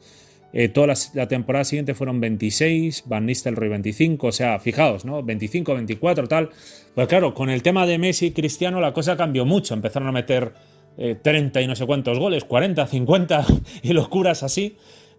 Eh, 0.55 0.69
toda 0.69 0.93
la, 1.15 1.27
temporada 1.27 1.65
siguiente 1.65 1.95
fueron 1.95 2.21
26, 2.21 3.05
Van 3.07 3.25
Nistelrooy 3.25 3.69
25, 3.69 4.27
o 4.27 4.31
sea, 4.31 4.59
fijaos, 4.59 5.03
¿no? 5.03 5.23
25, 5.23 5.73
24, 5.73 6.27
tal. 6.27 6.51
Pues 6.93 7.07
claro, 7.07 7.33
con 7.33 7.49
el 7.49 7.63
tema 7.63 7.87
de 7.87 7.97
Messi 7.97 8.27
y 8.27 8.31
Cristiano 8.31 8.79
la 8.79 8.93
cosa 8.93 9.17
cambió 9.17 9.45
mucho, 9.45 9.73
empezaron 9.73 10.07
a 10.09 10.11
meter 10.11 10.53
30 10.95 11.59
eh, 11.59 11.63
y 11.63 11.67
no 11.67 11.75
sé 11.75 11.87
cuántos 11.87 12.19
goles, 12.19 12.43
40, 12.43 12.85
50 12.85 13.45
y 13.81 13.93
locuras 13.93 14.43
así. 14.43 14.77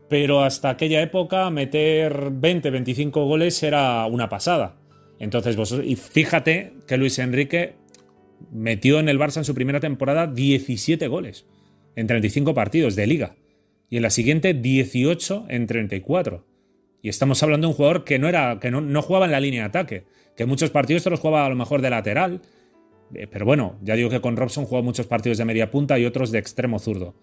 Pero 0.09 0.43
hasta 0.43 0.71
aquella 0.71 1.03
época 1.03 1.51
meter 1.51 2.31
20, 2.31 2.71
25 2.71 3.27
goles 3.27 3.61
era 3.63 4.07
una 4.07 4.29
pasada. 4.29 4.77
Entonces, 5.19 5.57
vosotros, 5.57 5.89
y 5.89 5.97
fíjate 5.97 6.75
que 6.87 6.97
Luis 6.97 7.19
Enrique 7.19 7.75
metió 8.53 9.01
en 9.01 9.09
el 9.09 9.19
Barça 9.19 9.39
en 9.39 9.45
su 9.45 9.55
primera 9.55 9.81
temporada 9.81 10.27
17 10.27 11.09
goles 11.09 11.47
en 11.97 12.07
35 12.07 12.55
partidos 12.55 12.97
de 12.97 13.07
liga. 13.07 13.37
Y 13.91 13.97
en 13.97 14.03
la 14.03 14.11
siguiente 14.11 14.55
18 14.55 15.47
en 15.49 15.67
34. 15.67 16.47
Y 17.03 17.09
estamos 17.09 17.43
hablando 17.43 17.67
de 17.67 17.73
un 17.73 17.77
jugador 17.77 18.05
que 18.05 18.19
no, 18.19 18.29
era, 18.29 18.59
que 18.61 18.71
no, 18.71 18.81
no 18.81 19.03
jugaba 19.03 19.27
en 19.27 19.33
la 19.33 19.41
línea 19.41 19.63
de 19.63 19.69
ataque, 19.69 20.05
que 20.37 20.47
muchos 20.47 20.71
partidos 20.71 21.03
se 21.03 21.11
los 21.11 21.21
jugaba 21.21 21.47
a 21.47 21.49
lo 21.49 21.55
mejor 21.55 21.83
de 21.83 21.91
lateral, 21.91 22.41
eh, 23.15 23.27
pero 23.27 23.45
bueno, 23.45 23.79
ya 23.83 23.95
digo 23.95 24.11
que 24.11 24.21
con 24.21 24.37
Robson 24.37 24.65
jugó 24.65 24.83
muchos 24.83 25.07
partidos 25.07 25.39
de 25.39 25.45
media 25.45 25.71
punta 25.71 25.99
y 25.99 26.05
otros 26.05 26.31
de 26.31 26.39
extremo 26.39 26.79
zurdo. 26.79 27.15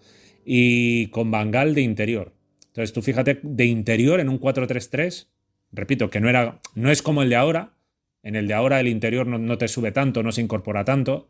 Y 0.44 1.08
con 1.08 1.30
Bangal 1.30 1.74
de 1.74 1.82
interior. 1.82 2.32
Entonces 2.68 2.92
tú 2.92 3.02
fíjate, 3.02 3.40
de 3.42 3.64
interior 3.66 4.20
en 4.20 4.28
un 4.28 4.40
4-3-3, 4.40 5.28
repito, 5.72 6.10
que 6.10 6.20
no, 6.20 6.28
era, 6.28 6.60
no 6.74 6.90
es 6.90 7.02
como 7.02 7.22
el 7.22 7.28
de 7.28 7.36
ahora. 7.36 7.74
En 8.22 8.36
el 8.36 8.46
de 8.46 8.54
ahora 8.54 8.80
el 8.80 8.88
interior 8.88 9.26
no, 9.26 9.58
te 9.58 9.68
sube 9.68 9.92
tanto, 9.92 10.22
no 10.22 10.32
se 10.32 10.42
incorpora 10.42 10.84
tanto. 10.84 11.28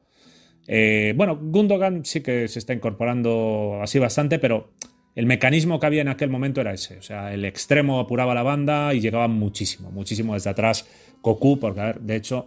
Eh, 0.66 1.14
bueno, 1.16 1.38
Gundogan 1.40 2.04
sí 2.04 2.20
que 2.20 2.46
se 2.48 2.58
está 2.58 2.74
incorporando 2.74 3.80
así 3.82 3.98
bastante, 3.98 4.38
pero 4.38 4.70
el 5.14 5.26
mecanismo 5.26 5.80
que 5.80 5.86
había 5.86 6.02
en 6.02 6.08
aquel 6.08 6.28
momento 6.28 6.60
era 6.60 6.72
ese. 6.72 6.98
O 6.98 7.02
sea, 7.02 7.32
el 7.32 7.44
extremo 7.44 7.98
apuraba 7.98 8.34
la 8.34 8.42
banda 8.42 8.92
y 8.94 9.00
llegaba 9.00 9.28
muchísimo, 9.28 9.90
muchísimo 9.90 10.34
desde 10.34 10.50
atrás. 10.50 10.86
Cocu, 11.22 11.58
porque 11.58 11.80
a 11.80 11.86
ver, 11.86 12.00
de 12.00 12.16
hecho, 12.16 12.44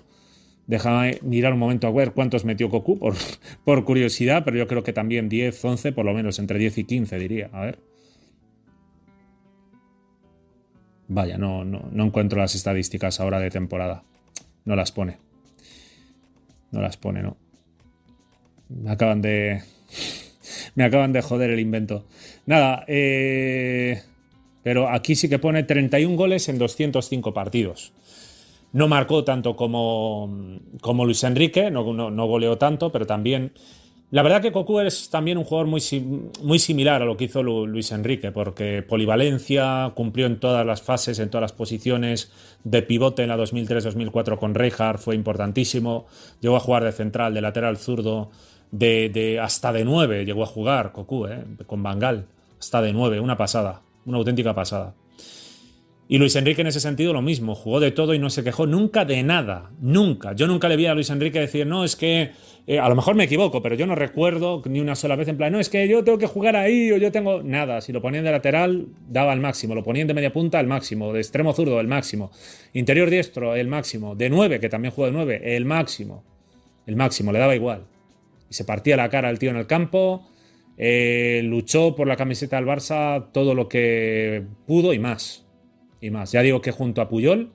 déjame 0.67 1.19
mirar 1.23 1.53
un 1.53 1.59
momento 1.59 1.87
a 1.87 1.91
ver 1.91 2.11
cuántos 2.11 2.45
metió 2.45 2.69
Cocu 2.69 2.99
por, 2.99 3.15
por 3.65 3.83
curiosidad, 3.83 4.43
pero 4.45 4.57
yo 4.57 4.67
creo 4.67 4.83
que 4.83 4.93
también 4.93 5.27
10, 5.27 5.65
11, 5.65 5.91
por 5.91 6.05
lo 6.05 6.13
menos 6.13 6.37
entre 6.39 6.59
10 6.59 6.77
y 6.79 6.83
15 6.83 7.17
diría. 7.17 7.49
A 7.51 7.61
ver. 7.61 7.79
Vaya, 11.07 11.37
no, 11.37 11.63
no, 11.65 11.87
no 11.91 12.05
encuentro 12.05 12.39
las 12.39 12.55
estadísticas 12.55 13.19
ahora 13.19 13.39
de 13.39 13.51
temporada. 13.51 14.03
No 14.65 14.75
las 14.75 14.91
pone. 14.91 15.17
No 16.71 16.81
las 16.81 16.97
pone, 16.97 17.23
no. 17.23 17.37
Me 18.69 18.91
acaban 18.91 19.21
de. 19.21 19.63
Me 20.75 20.83
acaban 20.83 21.13
de 21.13 21.21
joder 21.21 21.49
el 21.49 21.59
invento. 21.59 22.05
Nada, 22.45 22.83
eh, 22.87 24.01
pero 24.63 24.89
aquí 24.89 25.15
sí 25.15 25.29
que 25.29 25.39
pone 25.39 25.63
31 25.63 26.15
goles 26.15 26.49
en 26.49 26.57
205 26.57 27.33
partidos. 27.33 27.93
No 28.73 28.87
marcó 28.87 29.23
tanto 29.23 29.55
como, 29.55 30.59
como 30.81 31.05
Luis 31.05 31.23
Enrique, 31.23 31.71
no, 31.71 31.93
no, 31.93 32.27
goleó 32.27 32.57
tanto, 32.57 32.91
pero 32.91 33.05
también... 33.05 33.53
La 34.11 34.21
verdad 34.21 34.41
que 34.41 34.51
Cocu 34.51 34.79
es 34.79 35.09
también 35.09 35.37
un 35.37 35.43
jugador 35.43 35.67
muy, 35.67 35.81
muy 36.43 36.59
similar 36.59 37.01
a 37.01 37.05
lo 37.05 37.17
que 37.17 37.25
hizo 37.25 37.41
Luis 37.41 37.91
Enrique, 37.91 38.31
porque 38.31 38.83
polivalencia, 38.83 39.91
cumplió 39.95 40.27
en 40.27 40.39
todas 40.39 40.65
las 40.65 40.81
fases, 40.81 41.19
en 41.19 41.29
todas 41.29 41.41
las 41.41 41.53
posiciones, 41.53 42.31
de 42.63 42.81
pivote 42.83 43.23
en 43.23 43.29
la 43.29 43.37
2003-2004 43.37 44.37
con 44.37 44.53
Reijard, 44.53 44.99
fue 44.99 45.15
importantísimo, 45.15 46.05
llegó 46.39 46.55
a 46.55 46.59
jugar 46.59 46.83
de 46.83 46.91
central, 46.91 47.33
de 47.33 47.41
lateral 47.41 47.77
zurdo, 47.77 48.29
de, 48.71 49.39
hasta 49.41 49.73
de 49.73 49.85
9 49.85 50.25
llegó 50.25 50.43
a 50.43 50.47
jugar 50.47 50.91
Cocu, 50.91 51.27
eh, 51.27 51.43
con 51.65 51.81
Bangal 51.81 52.27
está 52.59 52.81
de 52.81 52.93
9, 52.93 53.19
una 53.19 53.37
pasada, 53.37 53.81
una 54.05 54.17
auténtica 54.17 54.53
pasada. 54.53 54.95
Y 56.07 56.19
Luis 56.19 56.35
Enrique 56.35 56.61
en 56.61 56.67
ese 56.67 56.79
sentido 56.79 57.13
lo 57.13 57.21
mismo, 57.21 57.55
jugó 57.55 57.79
de 57.79 57.91
todo 57.91 58.13
y 58.13 58.19
no 58.19 58.29
se 58.29 58.43
quejó 58.43 58.67
nunca 58.67 59.05
de 59.05 59.23
nada, 59.23 59.71
nunca. 59.79 60.33
Yo 60.33 60.45
nunca 60.45 60.69
le 60.69 60.75
vi 60.75 60.85
a 60.85 60.93
Luis 60.93 61.09
Enrique 61.09 61.39
decir, 61.39 61.65
no, 61.65 61.83
es 61.83 61.95
que 61.95 62.31
eh, 62.67 62.79
a 62.79 62.89
lo 62.89 62.95
mejor 62.95 63.15
me 63.15 63.25
equivoco, 63.25 63.61
pero 63.61 63.75
yo 63.75 63.85
no 63.85 63.95
recuerdo 63.95 64.61
ni 64.65 64.79
una 64.79 64.95
sola 64.95 65.15
vez 65.15 65.27
en 65.27 65.37
plan, 65.37 65.51
no, 65.51 65.59
es 65.59 65.69
que 65.69 65.87
yo 65.87 66.03
tengo 66.03 66.17
que 66.17 66.27
jugar 66.27 66.55
ahí 66.55 66.91
o 66.91 66.97
yo 66.97 67.11
tengo 67.11 67.43
nada. 67.43 67.81
Si 67.81 67.91
lo 67.91 68.01
ponían 68.01 68.23
de 68.23 68.31
lateral, 68.31 68.87
daba 69.07 69.31
al 69.31 69.39
máximo, 69.39 69.75
lo 69.75 69.83
ponían 69.83 70.07
de 70.07 70.13
media 70.13 70.31
punta, 70.31 70.59
al 70.59 70.67
máximo, 70.67 71.13
de 71.13 71.19
extremo 71.19 71.53
zurdo, 71.53 71.79
el 71.79 71.87
máximo, 71.87 72.31
interior 72.73 73.09
diestro, 73.09 73.55
el 73.55 73.67
máximo, 73.67 74.15
de 74.15 74.29
9, 74.29 74.59
que 74.59 74.69
también 74.69 74.93
jugó 74.93 75.07
de 75.07 75.13
9, 75.13 75.55
el 75.55 75.65
máximo, 75.65 76.23
el 76.87 76.95
máximo, 76.95 77.31
le 77.31 77.39
daba 77.39 77.55
igual. 77.55 77.85
Y 78.49 78.53
se 78.53 78.65
partía 78.65 78.97
la 78.97 79.09
cara 79.09 79.29
al 79.29 79.39
tío 79.39 79.49
en 79.49 79.57
el 79.57 79.67
campo 79.67 80.27
eh, 80.77 81.41
luchó 81.43 81.95
por 81.95 82.07
la 82.07 82.17
camiseta 82.17 82.57
del 82.57 82.65
Barça 82.65 83.31
todo 83.31 83.53
lo 83.53 83.69
que 83.69 84.45
pudo 84.67 84.93
y 84.93 84.99
más. 84.99 85.45
Y 86.01 86.09
más. 86.09 86.31
Ya 86.31 86.41
digo 86.41 86.61
que 86.61 86.71
junto 86.71 87.01
a 87.01 87.09
Puyol 87.09 87.53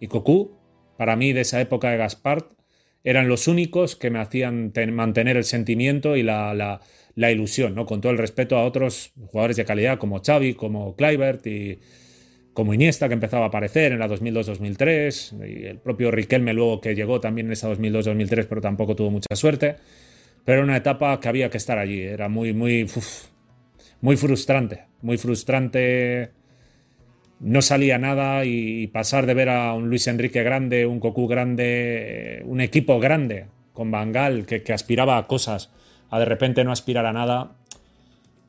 y 0.00 0.08
Cocu, 0.08 0.52
para 0.96 1.16
mí 1.16 1.32
de 1.32 1.42
esa 1.42 1.60
época 1.60 1.90
de 1.90 1.96
Gaspart, 1.96 2.46
eran 3.06 3.28
los 3.28 3.46
únicos 3.46 3.94
que 3.94 4.10
me 4.10 4.18
hacían 4.18 4.72
mantener 4.92 5.36
el 5.36 5.44
sentimiento 5.44 6.16
y 6.16 6.24
la, 6.24 6.80
ilusión, 7.16 7.76
¿no? 7.76 7.86
Con 7.86 8.00
todo 8.00 8.10
el 8.10 8.18
respeto 8.18 8.58
a 8.58 8.64
otros 8.64 9.12
jugadores 9.28 9.56
de 9.56 9.64
calidad 9.64 9.96
como 9.98 10.20
Xavi, 10.20 10.54
como 10.54 10.96
Kluivert 10.96 11.46
y 11.46 11.78
como 12.52 12.74
Iniesta, 12.74 13.06
que 13.06 13.14
empezaba 13.14 13.44
a 13.44 13.48
aparecer 13.48 13.92
en 13.92 14.00
la 14.00 14.08
2002-2003, 14.08 15.48
y 15.48 15.66
el 15.66 15.78
propio 15.78 16.10
Riquelme 16.10 16.52
luego 16.52 16.80
que 16.80 16.96
llegó 16.96 17.20
también 17.20 17.46
en 17.46 17.52
esa 17.52 17.70
2002-2003, 17.70 18.46
pero 18.48 18.60
tampoco 18.60 18.96
tuvo 18.96 19.12
mucha 19.12 19.36
suerte. 19.36 19.76
Pero 20.44 20.58
era 20.58 20.64
una 20.64 20.76
etapa 20.76 21.20
que 21.20 21.28
había 21.28 21.48
que 21.48 21.58
estar 21.58 21.78
allí. 21.78 22.02
Era 22.02 22.28
muy, 22.28 22.52
muy, 22.52 22.90
muy 24.00 24.16
frustrante. 24.16 24.86
Muy 25.00 25.16
frustrante. 25.16 26.32
No 27.38 27.60
salía 27.62 27.98
nada 27.98 28.44
y 28.44 28.86
pasar 28.86 29.26
de 29.26 29.34
ver 29.34 29.50
a 29.50 29.74
un 29.74 29.88
Luis 29.88 30.06
Enrique 30.06 30.42
grande, 30.42 30.86
un 30.86 31.00
Cocu 31.00 31.26
grande, 31.26 32.42
un 32.46 32.60
equipo 32.60 32.98
grande 32.98 33.46
con 33.72 33.90
Bangal 33.90 34.46
que, 34.46 34.62
que 34.62 34.72
aspiraba 34.72 35.18
a 35.18 35.26
cosas, 35.26 35.70
a 36.08 36.18
de 36.18 36.24
repente 36.24 36.64
no 36.64 36.72
aspirar 36.72 37.04
a 37.04 37.12
nada. 37.12 37.52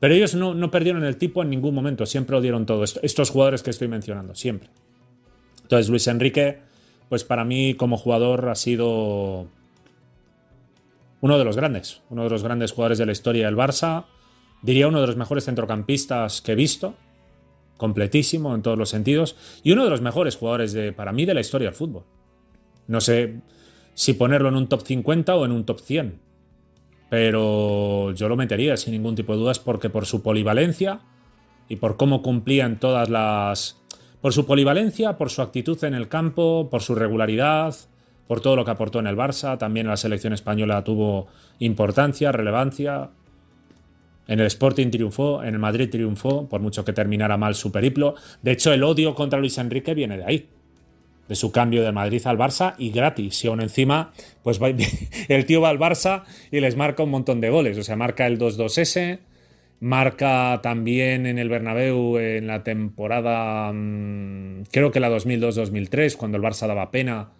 Pero 0.00 0.14
ellos 0.14 0.34
no, 0.34 0.54
no 0.54 0.70
perdieron 0.70 1.04
el 1.04 1.16
tipo 1.16 1.42
en 1.42 1.50
ningún 1.50 1.74
momento, 1.74 2.06
siempre 2.06 2.34
lo 2.34 2.40
dieron 2.40 2.64
todo. 2.64 2.84
Estos 2.84 3.30
jugadores 3.30 3.62
que 3.62 3.70
estoy 3.70 3.88
mencionando, 3.88 4.34
siempre. 4.34 4.70
Entonces 5.62 5.90
Luis 5.90 6.06
Enrique, 6.06 6.60
pues 7.08 7.24
para 7.24 7.44
mí 7.44 7.74
como 7.74 7.98
jugador 7.98 8.48
ha 8.48 8.54
sido 8.54 9.48
uno 11.20 11.38
de 11.38 11.44
los 11.44 11.56
grandes, 11.56 12.00
uno 12.10 12.24
de 12.24 12.30
los 12.30 12.42
grandes 12.42 12.72
jugadores 12.72 12.98
de 12.98 13.06
la 13.06 13.12
historia 13.12 13.46
del 13.46 13.56
Barça, 13.56 14.06
diría 14.62 14.88
uno 14.88 15.00
de 15.00 15.08
los 15.08 15.16
mejores 15.16 15.44
centrocampistas 15.44 16.40
que 16.40 16.52
he 16.52 16.54
visto, 16.54 16.94
completísimo 17.78 18.54
en 18.54 18.60
todos 18.60 18.76
los 18.76 18.90
sentidos, 18.90 19.36
y 19.62 19.72
uno 19.72 19.84
de 19.84 19.90
los 19.90 20.02
mejores 20.02 20.36
jugadores 20.36 20.74
de, 20.74 20.92
para 20.92 21.12
mí 21.12 21.24
de 21.24 21.32
la 21.32 21.40
historia 21.40 21.68
del 21.68 21.74
fútbol. 21.74 22.04
No 22.86 23.00
sé 23.00 23.40
si 23.94 24.12
ponerlo 24.12 24.50
en 24.50 24.56
un 24.56 24.68
top 24.68 24.82
50 24.82 25.34
o 25.34 25.46
en 25.46 25.52
un 25.52 25.64
top 25.64 25.80
100, 25.80 26.20
pero 27.08 28.12
yo 28.12 28.28
lo 28.28 28.36
metería 28.36 28.76
sin 28.76 28.92
ningún 28.92 29.14
tipo 29.14 29.32
de 29.32 29.38
dudas 29.38 29.58
porque 29.58 29.88
por 29.88 30.04
su 30.04 30.22
polivalencia 30.22 31.00
y 31.68 31.76
por 31.76 31.96
cómo 31.96 32.22
cumplía 32.22 32.66
en 32.66 32.78
todas 32.78 33.08
las... 33.08 33.76
Por 34.20 34.32
su 34.32 34.46
polivalencia, 34.46 35.16
por 35.16 35.30
su 35.30 35.42
actitud 35.42 35.82
en 35.84 35.94
el 35.94 36.08
campo, 36.08 36.68
por 36.70 36.82
su 36.82 36.94
regularidad, 36.96 37.74
por 38.26 38.40
todo 38.40 38.56
lo 38.56 38.64
que 38.64 38.72
aportó 38.72 38.98
en 38.98 39.06
el 39.06 39.16
Barça, 39.16 39.58
también 39.58 39.86
en 39.86 39.90
la 39.90 39.96
selección 39.96 40.32
española 40.32 40.82
tuvo 40.84 41.28
importancia, 41.60 42.32
relevancia. 42.32 43.10
En 44.28 44.38
el 44.40 44.46
Sporting 44.46 44.90
triunfó, 44.90 45.42
en 45.42 45.54
el 45.54 45.58
Madrid 45.58 45.88
triunfó, 45.90 46.48
por 46.48 46.60
mucho 46.60 46.84
que 46.84 46.92
terminara 46.92 47.36
mal 47.36 47.54
su 47.54 47.72
periplo. 47.72 48.14
De 48.42 48.52
hecho, 48.52 48.72
el 48.72 48.84
odio 48.84 49.14
contra 49.14 49.40
Luis 49.40 49.58
Enrique 49.58 49.94
viene 49.94 50.18
de 50.18 50.24
ahí, 50.24 50.48
de 51.28 51.34
su 51.34 51.50
cambio 51.50 51.82
de 51.82 51.90
Madrid 51.90 52.24
al 52.26 52.38
Barça 52.38 52.74
y 52.78 52.90
gratis. 52.90 53.44
Y 53.44 53.48
aún 53.48 53.60
encima, 53.60 54.12
pues 54.42 54.60
el 55.28 55.44
tío 55.46 55.60
va 55.60 55.70
al 55.70 55.78
Barça 55.78 56.22
y 56.52 56.60
les 56.60 56.76
marca 56.76 57.02
un 57.02 57.10
montón 57.10 57.40
de 57.40 57.50
goles. 57.50 57.76
O 57.78 57.82
sea, 57.82 57.96
marca 57.96 58.26
el 58.26 58.38
2-2S, 58.38 59.18
marca 59.80 60.60
también 60.62 61.26
en 61.26 61.38
el 61.38 61.48
Bernabéu 61.48 62.18
en 62.18 62.46
la 62.46 62.62
temporada, 62.62 63.72
mm, 63.72 64.64
creo 64.70 64.92
que 64.92 65.00
la 65.00 65.08
2002-2003, 65.08 66.16
cuando 66.16 66.36
el 66.36 66.44
Barça 66.44 66.68
daba 66.68 66.90
pena 66.90 67.30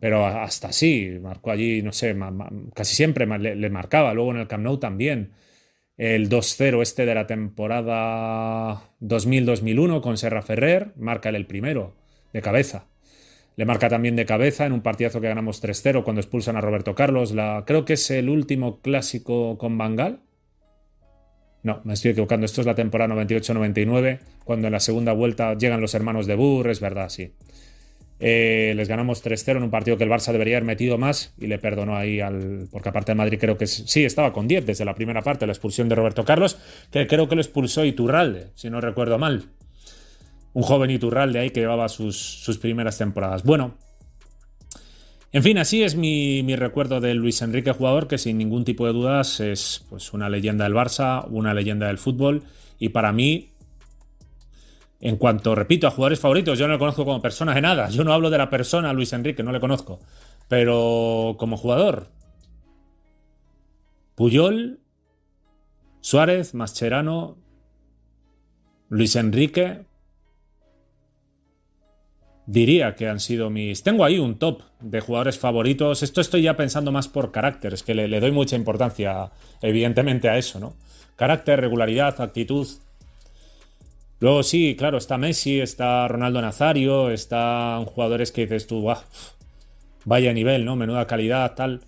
pero 0.00 0.26
hasta 0.26 0.68
así, 0.68 1.18
marcó 1.22 1.50
allí, 1.50 1.82
no 1.82 1.92
sé, 1.92 2.16
casi 2.74 2.94
siempre 2.94 3.26
le, 3.26 3.70
marcaba, 3.70 4.12
luego 4.12 4.30
en 4.32 4.38
el 4.38 4.46
Camp 4.46 4.64
Nou 4.64 4.78
también. 4.78 5.32
El 5.96 6.28
2-0 6.28 6.82
este 6.82 7.06
de 7.06 7.14
la 7.14 7.26
temporada 7.26 8.90
2000-2001 9.00 10.02
con 10.02 10.18
Serra 10.18 10.42
Ferrer, 10.42 10.92
marca 10.96 11.30
el 11.30 11.46
primero, 11.46 11.94
de 12.34 12.42
cabeza. 12.42 12.86
Le 13.56 13.64
marca 13.64 13.88
también 13.88 14.16
de 14.16 14.26
cabeza 14.26 14.66
en 14.66 14.72
un 14.72 14.82
partidazo 14.82 15.22
que 15.22 15.28
ganamos 15.28 15.62
3-0 15.62 16.04
cuando 16.04 16.20
expulsan 16.20 16.56
a 16.56 16.60
Roberto 16.60 16.94
Carlos. 16.94 17.32
La, 17.32 17.64
creo 17.66 17.86
que 17.86 17.94
es 17.94 18.10
el 18.10 18.28
último 18.28 18.80
clásico 18.82 19.56
con 19.56 19.78
Bangal. 19.78 20.20
No, 21.62 21.80
me 21.84 21.94
estoy 21.94 22.10
equivocando. 22.10 22.44
Esto 22.44 22.60
es 22.60 22.66
la 22.66 22.74
temporada 22.74 23.14
98-99, 23.14 24.20
cuando 24.44 24.68
en 24.68 24.72
la 24.72 24.80
segunda 24.80 25.14
vuelta 25.14 25.54
llegan 25.54 25.80
los 25.80 25.94
hermanos 25.94 26.26
de 26.26 26.34
Burr, 26.34 26.68
es 26.68 26.80
verdad, 26.80 27.08
sí. 27.08 27.32
Eh, 28.18 28.72
les 28.76 28.88
ganamos 28.88 29.22
3-0 29.22 29.58
en 29.58 29.64
un 29.64 29.70
partido 29.70 29.98
que 29.98 30.04
el 30.04 30.10
Barça 30.10 30.32
debería 30.32 30.56
haber 30.56 30.66
metido 30.66 30.96
más 30.96 31.34
y 31.38 31.48
le 31.48 31.58
perdonó 31.58 31.96
ahí 31.96 32.20
al. 32.20 32.68
Porque 32.70 32.88
aparte 32.88 33.12
de 33.12 33.16
Madrid, 33.16 33.38
creo 33.38 33.58
que 33.58 33.66
sí, 33.66 34.04
estaba 34.04 34.32
con 34.32 34.48
10 34.48 34.64
desde 34.64 34.84
la 34.84 34.94
primera 34.94 35.22
parte, 35.22 35.46
la 35.46 35.52
expulsión 35.52 35.88
de 35.88 35.94
Roberto 35.94 36.24
Carlos, 36.24 36.58
que 36.90 37.06
creo 37.06 37.28
que 37.28 37.34
lo 37.34 37.42
expulsó 37.42 37.84
Iturralde, 37.84 38.48
si 38.54 38.70
no 38.70 38.80
recuerdo 38.80 39.18
mal. 39.18 39.44
Un 40.54 40.62
joven 40.62 40.90
Iturralde 40.90 41.38
ahí 41.38 41.50
que 41.50 41.60
llevaba 41.60 41.88
sus, 41.88 42.16
sus 42.16 42.56
primeras 42.56 42.96
temporadas. 42.96 43.42
Bueno, 43.42 43.74
en 45.32 45.42
fin, 45.42 45.58
así 45.58 45.82
es 45.82 45.96
mi, 45.96 46.42
mi, 46.42 46.56
recuerdo 46.56 47.00
de 47.02 47.12
Luis 47.12 47.42
Enrique, 47.42 47.72
jugador 47.72 48.08
que 48.08 48.16
sin 48.16 48.38
ningún 48.38 48.64
tipo 48.64 48.86
de 48.86 48.94
dudas 48.94 49.40
es 49.40 49.84
pues, 49.90 50.14
una 50.14 50.30
leyenda 50.30 50.64
del 50.64 50.72
Barça, 50.72 51.26
una 51.28 51.52
leyenda 51.52 51.88
del 51.88 51.98
fútbol 51.98 52.44
y 52.78 52.88
para 52.90 53.12
mí 53.12 53.50
en 55.00 55.16
cuanto, 55.16 55.54
repito, 55.54 55.86
a 55.86 55.90
jugadores 55.90 56.20
favoritos, 56.20 56.58
yo 56.58 56.66
no 56.66 56.74
le 56.74 56.78
conozco 56.78 57.04
como 57.04 57.20
persona 57.20 57.54
de 57.54 57.60
nada. 57.60 57.88
Yo 57.90 58.02
no 58.04 58.12
hablo 58.12 58.30
de 58.30 58.38
la 58.38 58.50
persona 58.50 58.92
Luis 58.92 59.12
Enrique, 59.12 59.42
no 59.42 59.52
le 59.52 59.60
conozco. 59.60 60.00
Pero 60.48 61.36
como 61.38 61.56
jugador, 61.56 62.08
Puyol, 64.14 64.80
Suárez, 66.00 66.54
Mascherano, 66.54 67.36
Luis 68.88 69.16
Enrique, 69.16 69.84
diría 72.46 72.94
que 72.94 73.08
han 73.08 73.20
sido 73.20 73.50
mis... 73.50 73.82
Tengo 73.82 74.04
ahí 74.04 74.18
un 74.18 74.38
top 74.38 74.62
de 74.80 75.00
jugadores 75.00 75.38
favoritos. 75.38 76.02
Esto 76.02 76.20
estoy 76.20 76.42
ya 76.42 76.56
pensando 76.56 76.90
más 76.92 77.08
por 77.08 77.32
carácter, 77.32 77.74
es 77.74 77.82
que 77.82 77.94
le, 77.94 78.08
le 78.08 78.20
doy 78.20 78.30
mucha 78.30 78.56
importancia, 78.56 79.30
evidentemente, 79.60 80.30
a 80.30 80.38
eso, 80.38 80.58
¿no? 80.58 80.74
Carácter, 81.16 81.60
regularidad, 81.60 82.20
actitud, 82.20 82.66
Luego 84.18 84.42
sí, 84.42 84.76
claro, 84.76 84.98
está 84.98 85.18
Messi, 85.18 85.60
está 85.60 86.08
Ronaldo 86.08 86.40
Nazario, 86.40 87.10
están 87.10 87.84
jugadores 87.84 88.32
que 88.32 88.42
dices 88.42 88.66
tú, 88.66 88.86
vaya 90.04 90.32
nivel, 90.32 90.64
¿no? 90.64 90.76
Menuda 90.76 91.06
calidad, 91.06 91.54
tal. 91.54 91.82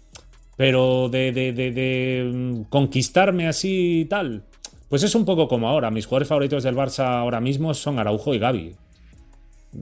Pero 0.57 1.09
de, 1.09 1.33
de, 1.33 1.53
de, 1.53 2.31
mm, 2.31 2.63
conquistarme 2.65 3.47
así 3.47 4.01
y 4.01 4.05
tal, 4.07 4.45
pues 4.89 5.03
es 5.05 5.15
un 5.15 5.25
poco 5.25 5.49
como 5.49 5.69
ahora. 5.69 5.91
Mis 5.91 6.05
jugadores 6.05 6.29
favoritos 6.29 6.65
del 6.65 6.75
Barça 6.75 7.21
ahora 7.21 7.41
mismo 7.41 7.73
son 7.75 7.99
Araujo 7.99 8.35
y 8.35 8.39
Gaby. 8.39 8.75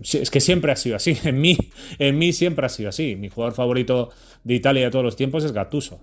Es 0.02 0.30
que 0.30 0.40
siempre 0.40 0.72
ha 0.72 0.76
sido 0.76 0.96
así. 0.96 1.16
En 1.24 1.40
mí, 1.40 1.56
en 1.98 2.18
mí 2.18 2.32
siempre 2.32 2.66
ha 2.66 2.68
sido 2.68 2.90
así. 2.90 3.16
Mi 3.16 3.28
jugador 3.28 3.54
favorito 3.54 4.10
de 4.44 4.54
Italia 4.54 4.84
de 4.84 4.90
todos 4.90 5.04
los 5.04 5.16
tiempos 5.16 5.44
es 5.44 5.52
Gattuso. 5.52 5.98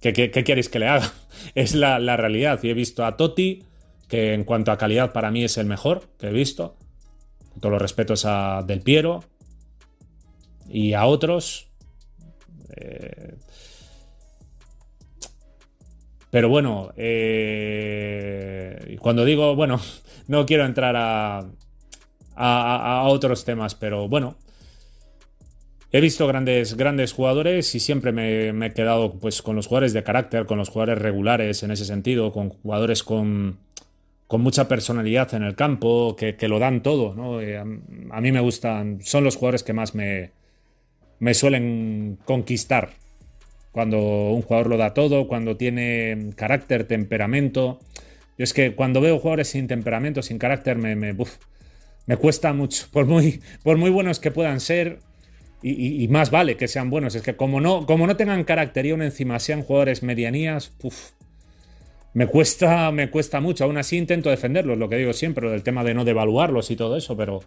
¿Qué, 0.00 0.12
qué, 0.12 0.30
queréis 0.30 0.68
que 0.68 0.78
le 0.78 0.88
haga? 0.88 1.12
Es 1.54 1.74
la, 1.74 1.98
la 1.98 2.16
realidad. 2.16 2.60
Y 2.62 2.70
he 2.70 2.74
visto 2.74 3.04
a 3.04 3.16
Totti, 3.16 3.62
que 4.08 4.34
en 4.34 4.44
cuanto 4.44 4.72
a 4.72 4.78
calidad 4.78 5.12
para 5.12 5.30
mí 5.30 5.44
es 5.44 5.58
el 5.58 5.66
mejor 5.66 6.08
que 6.18 6.28
he 6.28 6.32
visto. 6.32 6.76
Con 7.52 7.60
todos 7.60 7.72
los 7.72 7.82
respetos 7.82 8.24
a 8.24 8.62
Del 8.66 8.82
Piero 8.82 9.24
y 10.68 10.92
a 10.92 11.06
otros. 11.06 11.68
Eh, 12.76 13.34
pero 16.30 16.48
bueno, 16.48 16.92
eh, 16.96 18.96
cuando 19.00 19.24
digo, 19.24 19.56
bueno, 19.56 19.80
no 20.28 20.44
quiero 20.44 20.64
entrar 20.64 20.94
a, 20.96 21.46
a, 22.34 23.02
otros 23.04 23.44
temas, 23.44 23.74
pero 23.74 24.08
bueno, 24.08 24.36
He 25.92 26.00
visto 26.00 26.26
grandes, 26.26 26.76
grandes 26.76 27.12
jugadores 27.12 27.74
y 27.74 27.80
siempre 27.80 28.12
me, 28.12 28.48
he 28.48 28.74
quedado 28.74 29.14
pues, 29.14 29.40
con 29.40 29.56
los 29.56 29.68
jugadores 29.68 29.92
de 29.92 30.02
carácter, 30.02 30.44
con 30.44 30.58
los 30.58 30.68
jugadores 30.68 31.00
regulares 31.00 31.62
en 31.62 31.70
ese 31.70 31.84
sentido, 31.84 32.32
con 32.32 32.50
jugadores 32.50 33.02
con, 33.02 33.58
con 34.26 34.40
mucha 34.40 34.66
personalidad 34.68 35.34
en 35.34 35.42
el 35.42 35.54
campo, 35.54 36.16
que, 36.16 36.36
lo 36.48 36.58
dan 36.58 36.82
todo. 36.82 37.14
¿no? 37.14 37.40
Eh, 37.40 37.58
a, 37.58 38.20
mí 38.20 38.32
me 38.32 38.40
gustan, 38.40 38.98
son 39.02 39.24
los 39.24 39.36
jugadores 39.36 39.62
que 39.62 39.72
más 39.72 39.94
me, 39.94 40.30
me 41.18 41.34
suelen 41.34 42.18
conquistar. 42.24 42.90
Cuando 43.72 43.98
un 43.98 44.42
jugador 44.42 44.68
lo 44.68 44.76
da 44.78 44.94
todo, 44.94 45.28
cuando 45.28 45.56
tiene 45.56 46.30
carácter, 46.34 46.84
temperamento. 46.84 47.78
Es 48.38 48.52
que 48.52 48.74
cuando 48.74 49.00
veo 49.00 49.18
jugadores 49.18 49.48
sin 49.48 49.66
temperamento, 49.66 50.22
sin 50.22 50.38
carácter, 50.38 50.76
me, 50.76 50.96
me, 50.96 51.14
cuesta 52.16 52.52
mucho. 52.52 52.86
Por 52.92 53.06
muy, 53.06 53.40
por 53.62 53.76
muy 53.76 53.90
buenos 53.90 54.18
que 54.18 54.30
puedan 54.30 54.60
ser, 54.60 54.98
y, 55.62 56.06
más 56.08 56.30
vale 56.30 56.56
que 56.56 56.68
sean 56.68 56.90
buenos. 56.90 57.14
Es 57.14 57.22
que 57.22 57.36
como 57.36 57.60
no, 57.60 57.86
como 57.86 58.06
no 58.06 58.16
tengan 58.16 58.44
carácter 58.44 58.86
y 58.86 58.90
aún 58.90 59.02
encima 59.02 59.38
sean 59.40 59.62
jugadores 59.62 60.02
medianías, 60.02 60.72
me 62.16 62.26
cuesta, 62.26 62.90
me 62.92 63.10
cuesta 63.10 63.42
mucho. 63.42 63.64
Aún 63.64 63.76
así 63.76 63.98
intento 63.98 64.30
defenderlos, 64.30 64.78
lo 64.78 64.88
que 64.88 64.96
digo 64.96 65.12
siempre, 65.12 65.50
del 65.50 65.62
tema 65.62 65.84
de 65.84 65.92
no 65.92 66.02
devaluarlos 66.02 66.70
y 66.70 66.76
todo 66.76 66.96
eso, 66.96 67.14
pero 67.14 67.42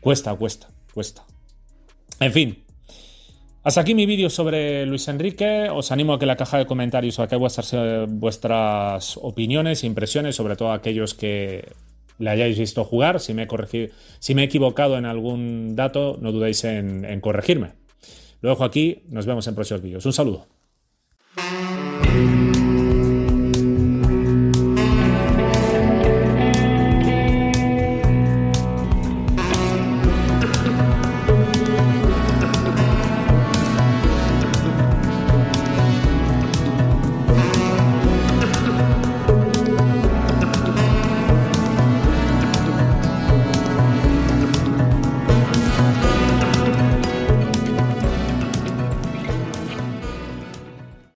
cuesta, 0.00 0.34
cuesta, 0.34 0.68
cuesta. 0.92 1.24
En 2.20 2.30
fin. 2.30 2.64
Hasta 3.62 3.80
aquí 3.80 3.94
mi 3.94 4.04
vídeo 4.04 4.28
sobre 4.28 4.84
Luis 4.84 5.08
Enrique. 5.08 5.70
Os 5.70 5.90
animo 5.90 6.12
a 6.12 6.18
que 6.18 6.24
en 6.24 6.28
la 6.28 6.36
caja 6.36 6.58
de 6.58 6.66
comentarios 6.66 7.16
que 7.16 7.36
vuestras, 7.36 7.74
vuestras 8.08 9.16
opiniones, 9.16 9.84
impresiones, 9.84 10.36
sobre 10.36 10.56
todo 10.56 10.72
aquellos 10.72 11.14
que 11.14 11.72
le 12.18 12.28
hayáis 12.28 12.58
visto 12.58 12.84
jugar. 12.84 13.20
Si 13.20 13.32
me 13.32 13.44
he, 13.44 13.46
corregido, 13.46 13.88
si 14.18 14.34
me 14.34 14.42
he 14.42 14.44
equivocado 14.44 14.98
en 14.98 15.06
algún 15.06 15.76
dato, 15.76 16.18
no 16.20 16.30
dudéis 16.30 16.62
en, 16.64 17.06
en 17.06 17.22
corregirme. 17.22 17.70
Lo 18.42 18.50
dejo 18.50 18.64
aquí, 18.64 19.00
nos 19.08 19.24
vemos 19.24 19.46
en 19.46 19.54
próximos 19.54 19.80
vídeos. 19.80 20.04
Un 20.04 20.12
saludo. 20.12 20.46